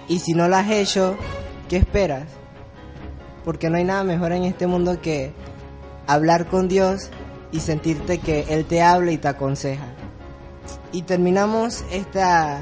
Y 0.08 0.18
si 0.18 0.32
no 0.32 0.48
lo 0.48 0.56
has 0.56 0.70
hecho, 0.70 1.16
¿qué 1.68 1.76
esperas? 1.76 2.24
Porque 3.44 3.70
no 3.70 3.76
hay 3.76 3.84
nada 3.84 4.04
mejor 4.04 4.32
en 4.32 4.44
este 4.44 4.66
mundo 4.66 5.00
que 5.00 5.32
hablar 6.06 6.46
con 6.46 6.68
Dios 6.68 7.10
y 7.52 7.60
sentirte 7.60 8.18
que 8.18 8.46
Él 8.48 8.64
te 8.64 8.82
habla 8.82 9.12
y 9.12 9.18
te 9.18 9.28
aconseja. 9.28 9.86
Y 10.92 11.02
terminamos 11.02 11.84
esta, 11.90 12.60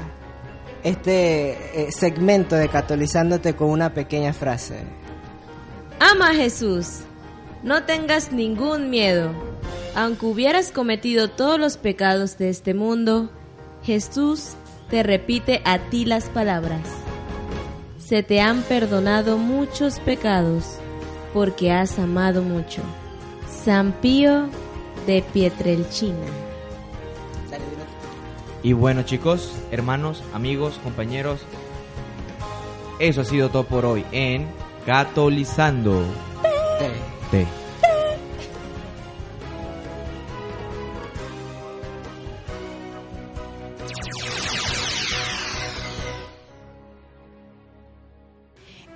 este 0.83 1.87
eh, 1.87 1.91
segmento 1.91 2.55
de 2.55 2.69
Catolizándote 2.69 3.55
con 3.55 3.69
una 3.69 3.93
pequeña 3.93 4.33
frase. 4.33 5.00
Ama 6.03 6.33
Jesús. 6.33 7.01
No 7.61 7.83
tengas 7.83 8.31
ningún 8.31 8.89
miedo. 8.89 9.33
Aunque 9.95 10.25
hubieras 10.25 10.71
cometido 10.71 11.29
todos 11.29 11.59
los 11.59 11.77
pecados 11.77 12.39
de 12.39 12.49
este 12.49 12.73
mundo, 12.73 13.29
Jesús 13.83 14.53
te 14.89 15.03
repite 15.03 15.61
a 15.63 15.77
ti 15.77 16.05
las 16.05 16.27
palabras. 16.29 16.81
Se 17.99 18.23
te 18.23 18.41
han 18.41 18.63
perdonado 18.63 19.37
muchos 19.37 19.99
pecados 19.99 20.79
porque 21.35 21.71
has 21.71 21.99
amado 21.99 22.41
mucho. 22.41 22.81
San 23.63 23.91
Pío 23.91 24.49
de 25.05 25.21
Pietrelcina. 25.21 26.17
Y 28.63 28.73
bueno 28.73 29.03
chicos, 29.03 29.53
hermanos, 29.69 30.23
amigos, 30.33 30.79
compañeros, 30.83 31.41
eso 32.97 33.21
ha 33.21 33.25
sido 33.25 33.49
todo 33.49 33.65
por 33.65 33.85
hoy 33.85 34.03
en 34.11 34.47
Catolizando. 34.85 36.03
T. 37.29 37.47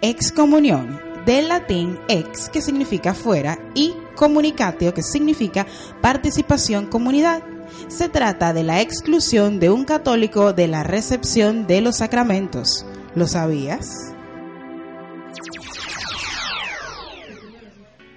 Excomunión, 0.01 0.99
del 1.25 1.49
latín 1.49 1.99
ex, 2.07 2.49
que 2.49 2.61
significa 2.61 3.13
fuera, 3.13 3.57
y 3.73 3.93
comunicatio, 4.15 4.93
que 4.93 5.01
significa 5.01 5.65
participación, 6.01 6.87
comunidad. 6.87 7.43
Se 7.87 8.09
trata 8.09 8.53
de 8.53 8.63
la 8.63 8.81
exclusión 8.81 9.59
de 9.59 9.69
un 9.69 9.85
católico 9.85 10.53
de 10.53 10.67
la 10.67 10.83
recepción 10.83 11.67
de 11.67 11.81
los 11.81 11.97
sacramentos. 11.97 12.85
¿Lo 13.15 13.27
sabías? 13.27 14.14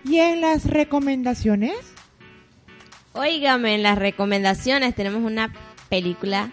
¿Y 0.09 0.18
en 0.18 0.40
las 0.40 0.64
recomendaciones? 0.64 1.75
Óigame, 3.12 3.75
en 3.75 3.83
las 3.83 3.99
recomendaciones 3.99 4.94
tenemos 4.94 5.23
una 5.23 5.53
película 5.90 6.51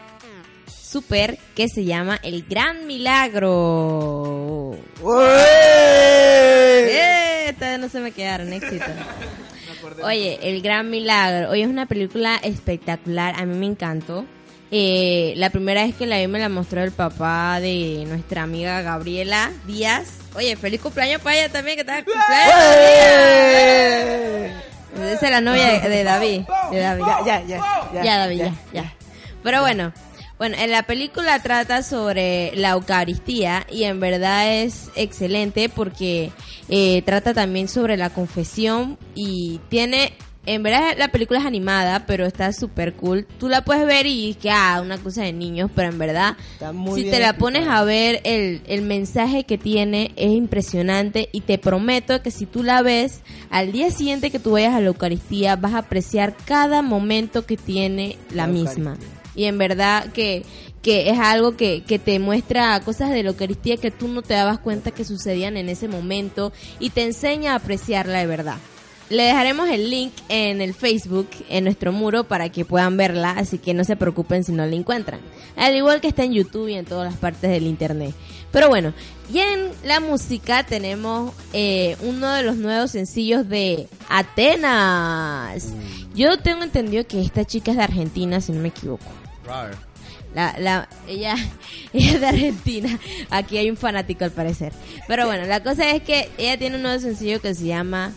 super 0.68 1.38
que 1.56 1.70
se 1.70 1.86
llama 1.86 2.20
El 2.22 2.44
Gran 2.44 2.86
Milagro. 2.86 4.76
¡Eh! 6.90 7.54
Todavía 7.58 7.78
no 7.78 7.88
se 7.88 8.02
me 8.02 8.12
quedaron, 8.12 8.52
éxito. 8.52 8.86
Oye, 10.04 10.40
El 10.42 10.62
Gran 10.62 10.90
Milagro. 10.90 11.52
Hoy 11.52 11.62
es 11.62 11.68
una 11.70 11.86
película 11.86 12.36
espectacular, 12.44 13.36
a 13.40 13.46
mí 13.46 13.56
me 13.56 13.68
encantó. 13.68 14.26
Eh, 14.72 15.34
la 15.38 15.50
primera 15.52 15.84
vez 15.84 15.96
que 15.96 16.06
la 16.06 16.18
vi 16.18 16.28
me 16.28 16.40
la 16.40 16.50
mostró 16.50 16.84
el 16.84 16.92
papá 16.92 17.60
de 17.60 18.04
nuestra 18.08 18.44
amiga 18.44 18.82
Gabriela 18.82 19.52
Díaz. 19.68 20.08
Oye, 20.36 20.56
feliz 20.56 20.82
cumpleaños 20.82 21.22
para 21.22 21.38
ella 21.38 21.50
también, 21.52 21.76
que 21.76 21.82
está 21.82 22.04
cumpleaños. 22.04 22.56
Esa 24.96 25.26
es 25.26 25.32
la 25.32 25.42
novia 25.42 25.80
de, 25.80 25.90
de 25.90 26.04
David. 26.04 26.42
De 26.72 26.80
David. 26.80 27.04
Ya, 27.26 27.26
ya, 27.26 27.44
ya. 27.94 28.04
Ya, 28.04 28.18
David, 28.18 28.38
ya, 28.40 28.54
ya. 28.74 28.94
Pero 29.44 29.62
bueno, 29.62 29.94
bueno, 30.38 30.58
en 30.60 30.70
la 30.72 30.84
película 30.84 31.42
trata 31.42 31.82
sobre 31.82 32.54
la 32.56 32.72
Eucaristía 32.72 33.66
y 33.72 33.86
en 33.86 34.02
verdad 34.02 34.54
es 34.54 34.90
excelente 34.96 35.70
porque 35.70 36.32
eh, 36.68 37.02
trata 37.04 37.34
también 37.34 37.70
sobre 37.70 37.96
la 37.96 38.10
confesión 38.10 38.98
y 39.14 39.62
tiene, 39.70 40.14
en 40.46 40.64
verdad 40.64 40.96
la 40.98 41.08
película 41.10 41.40
es 41.40 41.46
animada, 41.46 42.06
pero 42.06 42.26
está 42.26 42.52
súper 42.54 42.94
cool. 42.94 43.28
Tú 43.40 43.50
la 43.50 43.64
puedes 43.64 43.86
ver 43.86 44.06
y 44.06 44.36
que, 44.36 44.52
ah, 44.52 44.80
una 44.82 44.98
cosa 44.98 45.24
de 45.24 45.34
niños, 45.34 45.70
pero 45.76 45.90
en 45.90 45.98
verdad, 45.98 46.38
si 46.94 47.06
te 47.06 47.20
la 47.20 47.38
pones 47.38 47.68
a 47.68 47.84
ver, 47.84 48.22
el, 48.24 48.62
el 48.68 48.82
mensaje 48.82 49.44
que 49.44 49.58
tiene 49.58 50.12
es 50.16 50.32
impresionante 50.32 51.30
y 51.32 51.42
te 51.42 51.58
prometo 51.58 52.22
que 52.22 52.32
si 52.32 52.46
tú 52.46 52.64
la 52.64 52.82
ves, 52.82 53.22
al 53.50 53.72
día 53.72 53.92
siguiente 53.92 54.32
que 54.32 54.40
tú 54.40 54.52
vayas 54.52 54.74
a 54.74 54.80
la 54.80 54.88
Eucaristía, 54.88 55.56
vas 55.56 55.74
a 55.74 55.80
apreciar 55.80 56.36
cada 56.46 56.82
momento 56.82 57.46
que 57.46 57.58
tiene 57.58 58.18
la, 58.30 58.48
La 58.48 58.54
misma. 58.54 58.92
Eucaristía. 58.92 59.22
Y 59.36 59.46
en 59.46 59.58
verdad 59.58 60.12
que, 60.14 60.44
que 60.82 61.10
es 61.10 61.20
algo 61.20 61.58
que, 61.58 61.84
que 61.84 62.00
te 62.00 62.20
muestra 62.20 62.80
cosas 62.82 63.10
de 63.10 63.24
la 63.24 63.30
Eucaristía 63.30 63.78
que 63.78 63.92
tú 63.92 64.08
no 64.08 64.22
te 64.22 64.34
dabas 64.34 64.60
cuenta 64.60 64.92
que 64.92 65.04
sucedían 65.04 65.58
en 65.58 65.68
ese 65.68 65.88
momento 65.88 66.54
y 66.80 66.92
te 66.92 67.04
enseña 67.04 67.54
a 67.54 67.56
apreciarla 67.56 68.20
de 68.20 68.28
verdad. 68.28 68.58
Le 69.10 69.24
dejaremos 69.24 69.70
el 69.70 69.92
link 69.92 70.14
en 70.30 70.62
el 70.62 70.74
Facebook, 70.74 71.30
en 71.50 71.64
nuestro 71.64 71.92
muro, 71.92 72.24
para 72.24 72.50
que 72.50 72.66
puedan 72.66 72.98
verla, 72.98 73.32
así 73.32 73.60
que 73.60 73.76
no 73.76 73.84
se 73.84 73.96
preocupen 73.96 74.44
si 74.44 74.52
no 74.52 74.66
la 74.66 74.76
encuentran. 74.76 75.20
Al 75.56 75.76
igual 75.76 76.02
que 76.02 76.08
está 76.08 76.24
en 76.24 76.34
YouTube 76.34 76.70
y 76.70 76.74
en 76.74 76.86
todas 76.86 77.12
las 77.12 77.20
partes 77.20 77.52
del 77.52 77.68
Internet. 77.68 78.16
Pero 78.52 78.70
bueno, 78.70 78.94
y 79.32 79.40
en 79.40 79.70
la 79.84 80.00
música 80.00 80.64
tenemos 80.64 81.34
eh, 81.54 81.98
uno 82.02 82.32
de 82.32 82.42
los 82.42 82.56
nuevos 82.56 82.92
sencillos 82.92 83.48
de 83.48 83.88
Atenas. 84.10 85.74
Yo 86.16 86.40
tengo 86.40 86.64
entendido 86.64 87.06
que 87.06 87.22
esta 87.22 87.46
chica 87.46 87.72
es 87.72 87.78
de 87.78 87.84
Argentina, 87.84 88.42
si 88.42 88.54
no 88.54 88.62
me 88.62 88.70
equivoco. 88.70 89.06
La, 90.34 90.56
la, 90.58 90.90
ella, 91.08 91.36
ella 91.94 92.12
es 92.14 92.22
de 92.22 92.28
Argentina. 92.28 93.00
Aquí 93.30 93.58
hay 93.58 93.70
un 93.70 93.78
fanático 93.78 94.24
al 94.24 94.32
parecer. 94.32 94.74
Pero 95.08 95.28
bueno, 95.28 95.46
la 95.46 95.62
cosa 95.62 95.92
es 95.92 96.02
que 96.02 96.30
ella 96.40 96.58
tiene 96.58 96.78
un 96.78 96.82
nuevo 96.82 97.00
sencillo 97.00 97.40
que 97.40 97.54
se 97.54 97.66
llama 97.66 98.14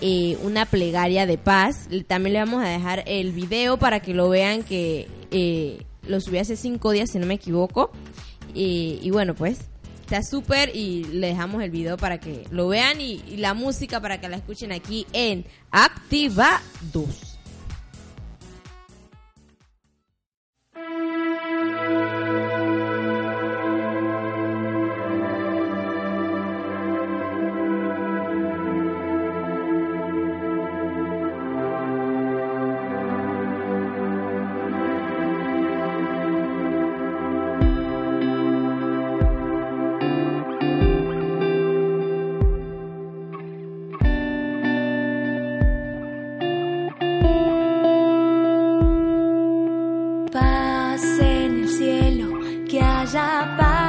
eh, 0.00 0.36
Una 0.42 0.66
plegaria 0.66 1.26
de 1.26 1.38
paz. 1.38 1.88
También 2.06 2.34
le 2.34 2.38
vamos 2.40 2.64
a 2.64 2.68
dejar 2.68 3.04
el 3.06 3.32
video 3.32 3.78
para 3.78 4.00
que 4.00 4.14
lo 4.14 4.28
vean 4.28 4.62
que 4.62 5.08
eh, 5.30 5.84
lo 6.02 6.20
subí 6.20 6.38
hace 6.38 6.56
cinco 6.56 6.90
días, 6.92 7.10
si 7.10 7.18
no 7.18 7.26
me 7.26 7.34
equivoco. 7.34 7.90
Y, 8.54 8.98
y 9.02 9.10
bueno, 9.10 9.34
pues 9.34 9.58
está 10.00 10.22
súper 10.22 10.74
y 10.74 11.04
le 11.04 11.28
dejamos 11.28 11.62
el 11.62 11.70
video 11.70 11.96
para 11.96 12.18
que 12.18 12.44
lo 12.50 12.68
vean 12.68 13.00
y, 13.00 13.22
y 13.26 13.38
la 13.38 13.54
música 13.54 14.00
para 14.00 14.20
que 14.20 14.28
la 14.28 14.36
escuchen 14.36 14.72
aquí 14.72 15.06
en 15.12 15.44
Activa 15.70 16.62
2. 16.92 17.35
já 53.04 53.46
passou. 53.56 53.85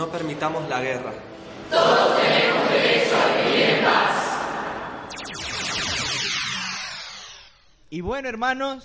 No 0.00 0.08
permitamos 0.08 0.66
la 0.66 0.80
guerra. 0.80 1.12
Y 7.90 8.00
bueno, 8.02 8.28
hermanos, 8.28 8.84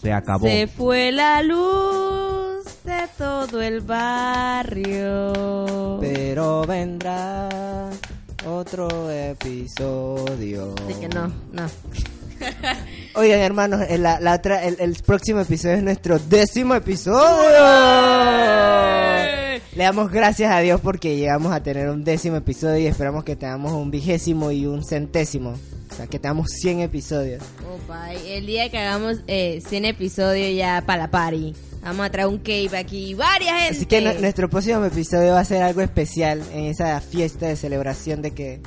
se 0.00 0.12
acabó. 0.12 0.46
Se 0.46 0.66
fue 0.66 1.12
la 1.12 1.40
luz 1.42 2.64
de 2.84 3.08
todo 3.16 3.62
el 3.62 3.80
barrio. 3.80 5.32
Pero 6.00 6.62
vendrá 6.66 7.90
otro 8.44 9.10
episodio. 9.10 10.74
Así 10.84 10.94
que 11.00 11.08
no, 11.08 11.28
no. 11.52 11.66
Oigan, 13.14 13.38
hermanos, 13.38 13.82
el, 13.88 14.02
la, 14.02 14.18
la 14.20 14.34
otra- 14.34 14.64
el, 14.64 14.76
el 14.80 14.96
próximo 15.06 15.40
episodio 15.40 15.76
es 15.76 15.82
nuestro 15.84 16.18
décimo 16.18 16.74
episodio. 16.74 17.54
Le 19.76 19.82
damos 19.84 20.10
gracias 20.10 20.52
a 20.52 20.60
Dios 20.60 20.80
porque 20.80 21.16
llegamos 21.16 21.52
a 21.52 21.60
tener 21.62 21.88
un 21.90 22.04
décimo 22.04 22.36
episodio 22.36 22.78
y 22.78 22.86
esperamos 22.86 23.24
que 23.24 23.34
tengamos 23.34 23.72
un 23.72 23.90
vigésimo 23.90 24.52
y 24.52 24.66
un 24.66 24.84
centésimo. 24.84 25.54
O 25.90 25.94
sea, 25.96 26.06
que 26.06 26.18
tengamos 26.20 26.48
100 26.60 26.80
episodios. 26.80 27.42
Opa, 27.74 28.14
y 28.14 28.32
el 28.32 28.46
día 28.46 28.70
que 28.70 28.78
hagamos 28.78 29.18
eh, 29.26 29.60
100 29.66 29.84
episodios 29.86 30.56
ya 30.56 30.82
para 30.86 31.02
la 31.04 31.10
party. 31.10 31.54
Vamos 31.82 32.06
a 32.06 32.10
traer 32.10 32.28
un 32.28 32.38
cave 32.38 32.70
aquí. 32.78 33.14
Varias 33.14 33.52
gente. 33.62 33.76
Así 33.76 33.86
que 33.86 34.00
nu- 34.00 34.20
nuestro 34.20 34.48
próximo 34.48 34.84
episodio 34.84 35.32
va 35.32 35.40
a 35.40 35.44
ser 35.44 35.62
algo 35.62 35.80
especial 35.82 36.40
en 36.52 36.64
esa 36.66 37.00
fiesta 37.00 37.46
de 37.46 37.56
celebración 37.56 38.22
de 38.22 38.30
que 38.30 38.60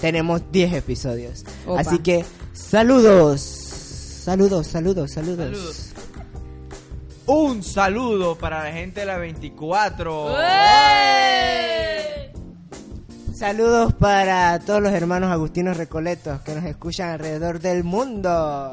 tenemos 0.00 0.42
10 0.52 0.72
episodios. 0.74 1.44
Opa. 1.66 1.80
Así 1.80 1.98
que 1.98 2.24
saludos. 2.52 3.40
Saludos, 3.40 4.68
saludos, 4.68 5.10
saludos. 5.10 5.46
Saludos. 5.56 5.86
Un 7.32 7.62
saludo 7.62 8.34
para 8.34 8.64
la 8.64 8.72
gente 8.72 8.98
de 8.98 9.06
la 9.06 9.16
24. 9.16 10.36
Saludos 13.32 13.92
para 13.94 14.58
todos 14.58 14.82
los 14.82 14.92
hermanos 14.92 15.30
agustinos 15.30 15.76
recoletos 15.76 16.40
que 16.40 16.56
nos 16.56 16.64
escuchan 16.64 17.10
alrededor 17.10 17.60
del 17.60 17.84
mundo. 17.84 18.72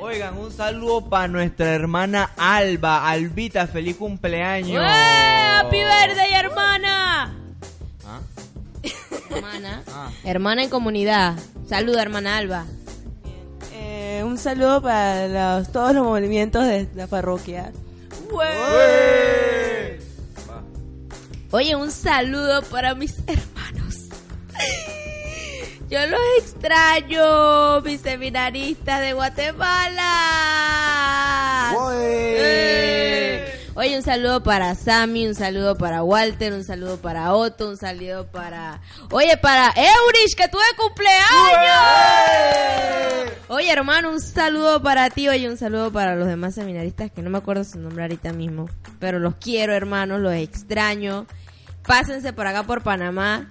Oigan, 0.00 0.38
un 0.38 0.50
saludo 0.50 1.10
para 1.10 1.28
nuestra 1.28 1.74
hermana 1.74 2.30
Alba. 2.38 3.06
Albita, 3.06 3.66
feliz 3.66 3.96
cumpleaños. 3.96 4.82
¡Happy 4.82 5.76
birthday, 5.76 6.32
hermana! 6.32 7.36
¿Ah? 8.06 8.20
Hermana. 9.30 9.82
Ah. 9.92 10.10
Hermana 10.24 10.62
en 10.62 10.70
comunidad. 10.70 11.38
Saluda, 11.68 12.00
hermana 12.00 12.38
Alba. 12.38 12.64
Un 14.30 14.38
saludo 14.38 14.80
para 14.80 15.26
los- 15.58 15.72
todos 15.72 15.92
los 15.92 16.04
movimientos 16.04 16.64
de 16.64 16.86
la 16.94 17.08
parroquia. 17.08 17.72
Oye, 21.50 21.74
un 21.74 21.90
saludo 21.90 22.62
para 22.62 22.94
mis 22.94 23.16
hermanos. 23.26 24.08
Yo 25.90 25.98
los 26.06 26.20
extraño, 26.38 27.80
mis 27.80 28.00
seminaristas 28.02 29.00
de 29.00 29.14
Guatemala. 29.14 30.06
Oye, 33.74 33.96
un 33.96 34.02
saludo 34.02 34.42
para 34.42 34.74
Sammy, 34.74 35.28
un 35.28 35.34
saludo 35.36 35.76
para 35.78 36.02
Walter, 36.02 36.52
un 36.52 36.64
saludo 36.64 36.96
para 36.96 37.32
Otto, 37.34 37.68
un 37.68 37.76
saludo 37.76 38.26
para... 38.26 38.80
Oye, 39.10 39.36
para 39.36 39.68
Eurish, 39.68 40.34
que 40.36 40.48
tuve 40.48 40.62
cumpleaños. 40.76 41.30
Oye, 43.48 43.70
hermano, 43.70 44.10
un 44.10 44.20
saludo 44.20 44.82
para 44.82 45.08
ti, 45.10 45.28
oye, 45.28 45.48
un 45.48 45.56
saludo 45.56 45.92
para 45.92 46.16
los 46.16 46.26
demás 46.26 46.54
seminaristas, 46.54 47.12
que 47.12 47.22
no 47.22 47.30
me 47.30 47.38
acuerdo 47.38 47.62
su 47.62 47.78
nombre 47.78 48.02
ahorita 48.02 48.32
mismo, 48.32 48.68
pero 48.98 49.20
los 49.20 49.36
quiero, 49.36 49.72
hermanos, 49.72 50.20
los 50.20 50.34
extraño. 50.34 51.26
Pásense 51.86 52.32
por 52.32 52.48
acá 52.48 52.64
por 52.64 52.82
Panamá. 52.82 53.50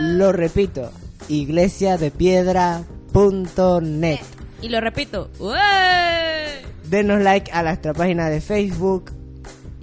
Lo 0.00 0.32
repito, 0.32 0.90
iglesiadepiedra.net. 1.28 4.20
Y 4.60 4.70
lo 4.70 4.80
repito. 4.80 5.30
¡Ué! 5.38 6.64
Denos 6.90 7.22
like 7.22 7.52
a 7.52 7.62
nuestra 7.62 7.94
página 7.94 8.28
de 8.28 8.40
Facebook. 8.40 9.12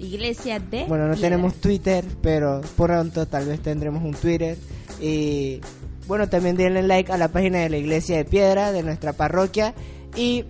Iglesia 0.02 0.58
de. 0.58 0.84
Bueno, 0.86 1.06
no 1.06 1.16
tenemos 1.16 1.54
Twitter, 1.54 2.04
pero 2.20 2.60
pronto 2.76 3.26
tal 3.26 3.46
vez 3.46 3.60
tendremos 3.60 4.02
un 4.02 4.14
Twitter. 4.14 4.58
Y 5.00 5.60
bueno, 6.06 6.28
también 6.28 6.56
denle 6.56 6.82
like 6.82 7.12
a 7.12 7.16
la 7.16 7.28
página 7.28 7.58
de 7.60 7.70
la 7.70 7.76
Iglesia 7.76 8.16
de 8.16 8.24
Piedra 8.24 8.72
de 8.72 8.82
nuestra 8.82 9.12
parroquia. 9.12 9.74
Y 10.16 10.44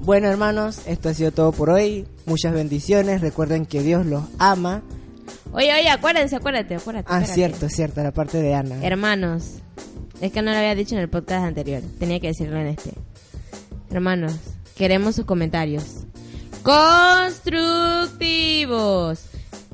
bueno, 0.00 0.28
hermanos, 0.28 0.82
esto 0.86 1.08
ha 1.08 1.14
sido 1.14 1.32
todo 1.32 1.52
por 1.52 1.70
hoy. 1.70 2.06
Muchas 2.26 2.52
bendiciones. 2.52 3.22
Recuerden 3.22 3.64
que 3.64 3.82
Dios 3.82 4.04
los 4.04 4.24
ama. 4.38 4.82
Oye, 5.52 5.72
oye, 5.72 5.88
acuérdense, 5.88 6.36
acuérdate, 6.36 6.74
acuérdate. 6.74 7.06
Ah, 7.08 7.22
espérate. 7.22 7.34
cierto, 7.34 7.68
cierto, 7.74 8.02
la 8.02 8.12
parte 8.12 8.40
de 8.42 8.54
Ana. 8.54 8.84
Hermanos, 8.84 9.54
es 10.20 10.30
que 10.30 10.42
no 10.42 10.50
lo 10.50 10.58
había 10.58 10.74
dicho 10.74 10.94
en 10.94 11.00
el 11.00 11.08
podcast 11.08 11.44
anterior, 11.44 11.82
tenía 11.98 12.20
que 12.20 12.28
decirlo 12.28 12.58
en 12.58 12.66
este. 12.66 12.92
Hermanos, 13.90 14.34
queremos 14.76 15.14
sus 15.14 15.24
comentarios. 15.24 16.04
Constructivos. 16.62 19.20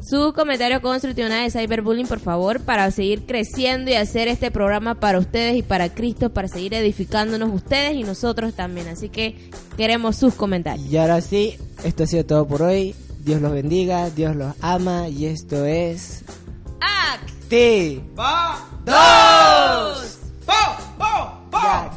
Su 0.03 0.33
comentario 0.35 0.83
constructivo 0.83 1.29
nada 1.29 1.45
de 1.45 1.51
cyberbullying, 1.51 2.07
por 2.07 2.21
favor, 2.21 2.61
para 2.61 2.91
seguir 2.91 3.25
creciendo 3.25 3.91
y 3.91 3.95
hacer 3.95 4.29
este 4.29 4.51
programa 4.51 4.97
para 4.97 5.19
ustedes 5.19 5.57
y 5.57 5.63
para 5.63 5.95
Cristo, 5.95 6.29
para 6.31 6.47
seguir 6.47 6.75
edificándonos 6.75 7.51
ustedes 7.55 7.95
y 7.95 8.03
nosotros 8.03 8.53
también. 8.53 8.89
Así 8.89 9.09
que 9.09 9.49
queremos 9.79 10.17
sus 10.17 10.35
comentarios. 10.35 10.87
Y 10.87 10.99
ahora 10.99 11.23
sí, 11.23 11.57
esto 11.85 12.05
ha 12.05 12.07
sido 12.07 12.27
todo 12.27 12.47
por 12.47 12.61
hoy. 12.61 12.95
Dios 13.21 13.41
los 13.41 13.53
bendiga, 13.53 14.11
Dios 14.11 14.37
los 14.37 14.53
ama. 14.61 15.09
Y 15.09 15.25
esto 15.25 15.65
es. 15.65 16.23
¡Acti! 16.81 18.03
¡Va! 18.19 18.59
¡Dos! 18.85 20.19
¡Po! 20.45 20.53
¡Po! 20.99 21.41
¡Po! 21.51 21.91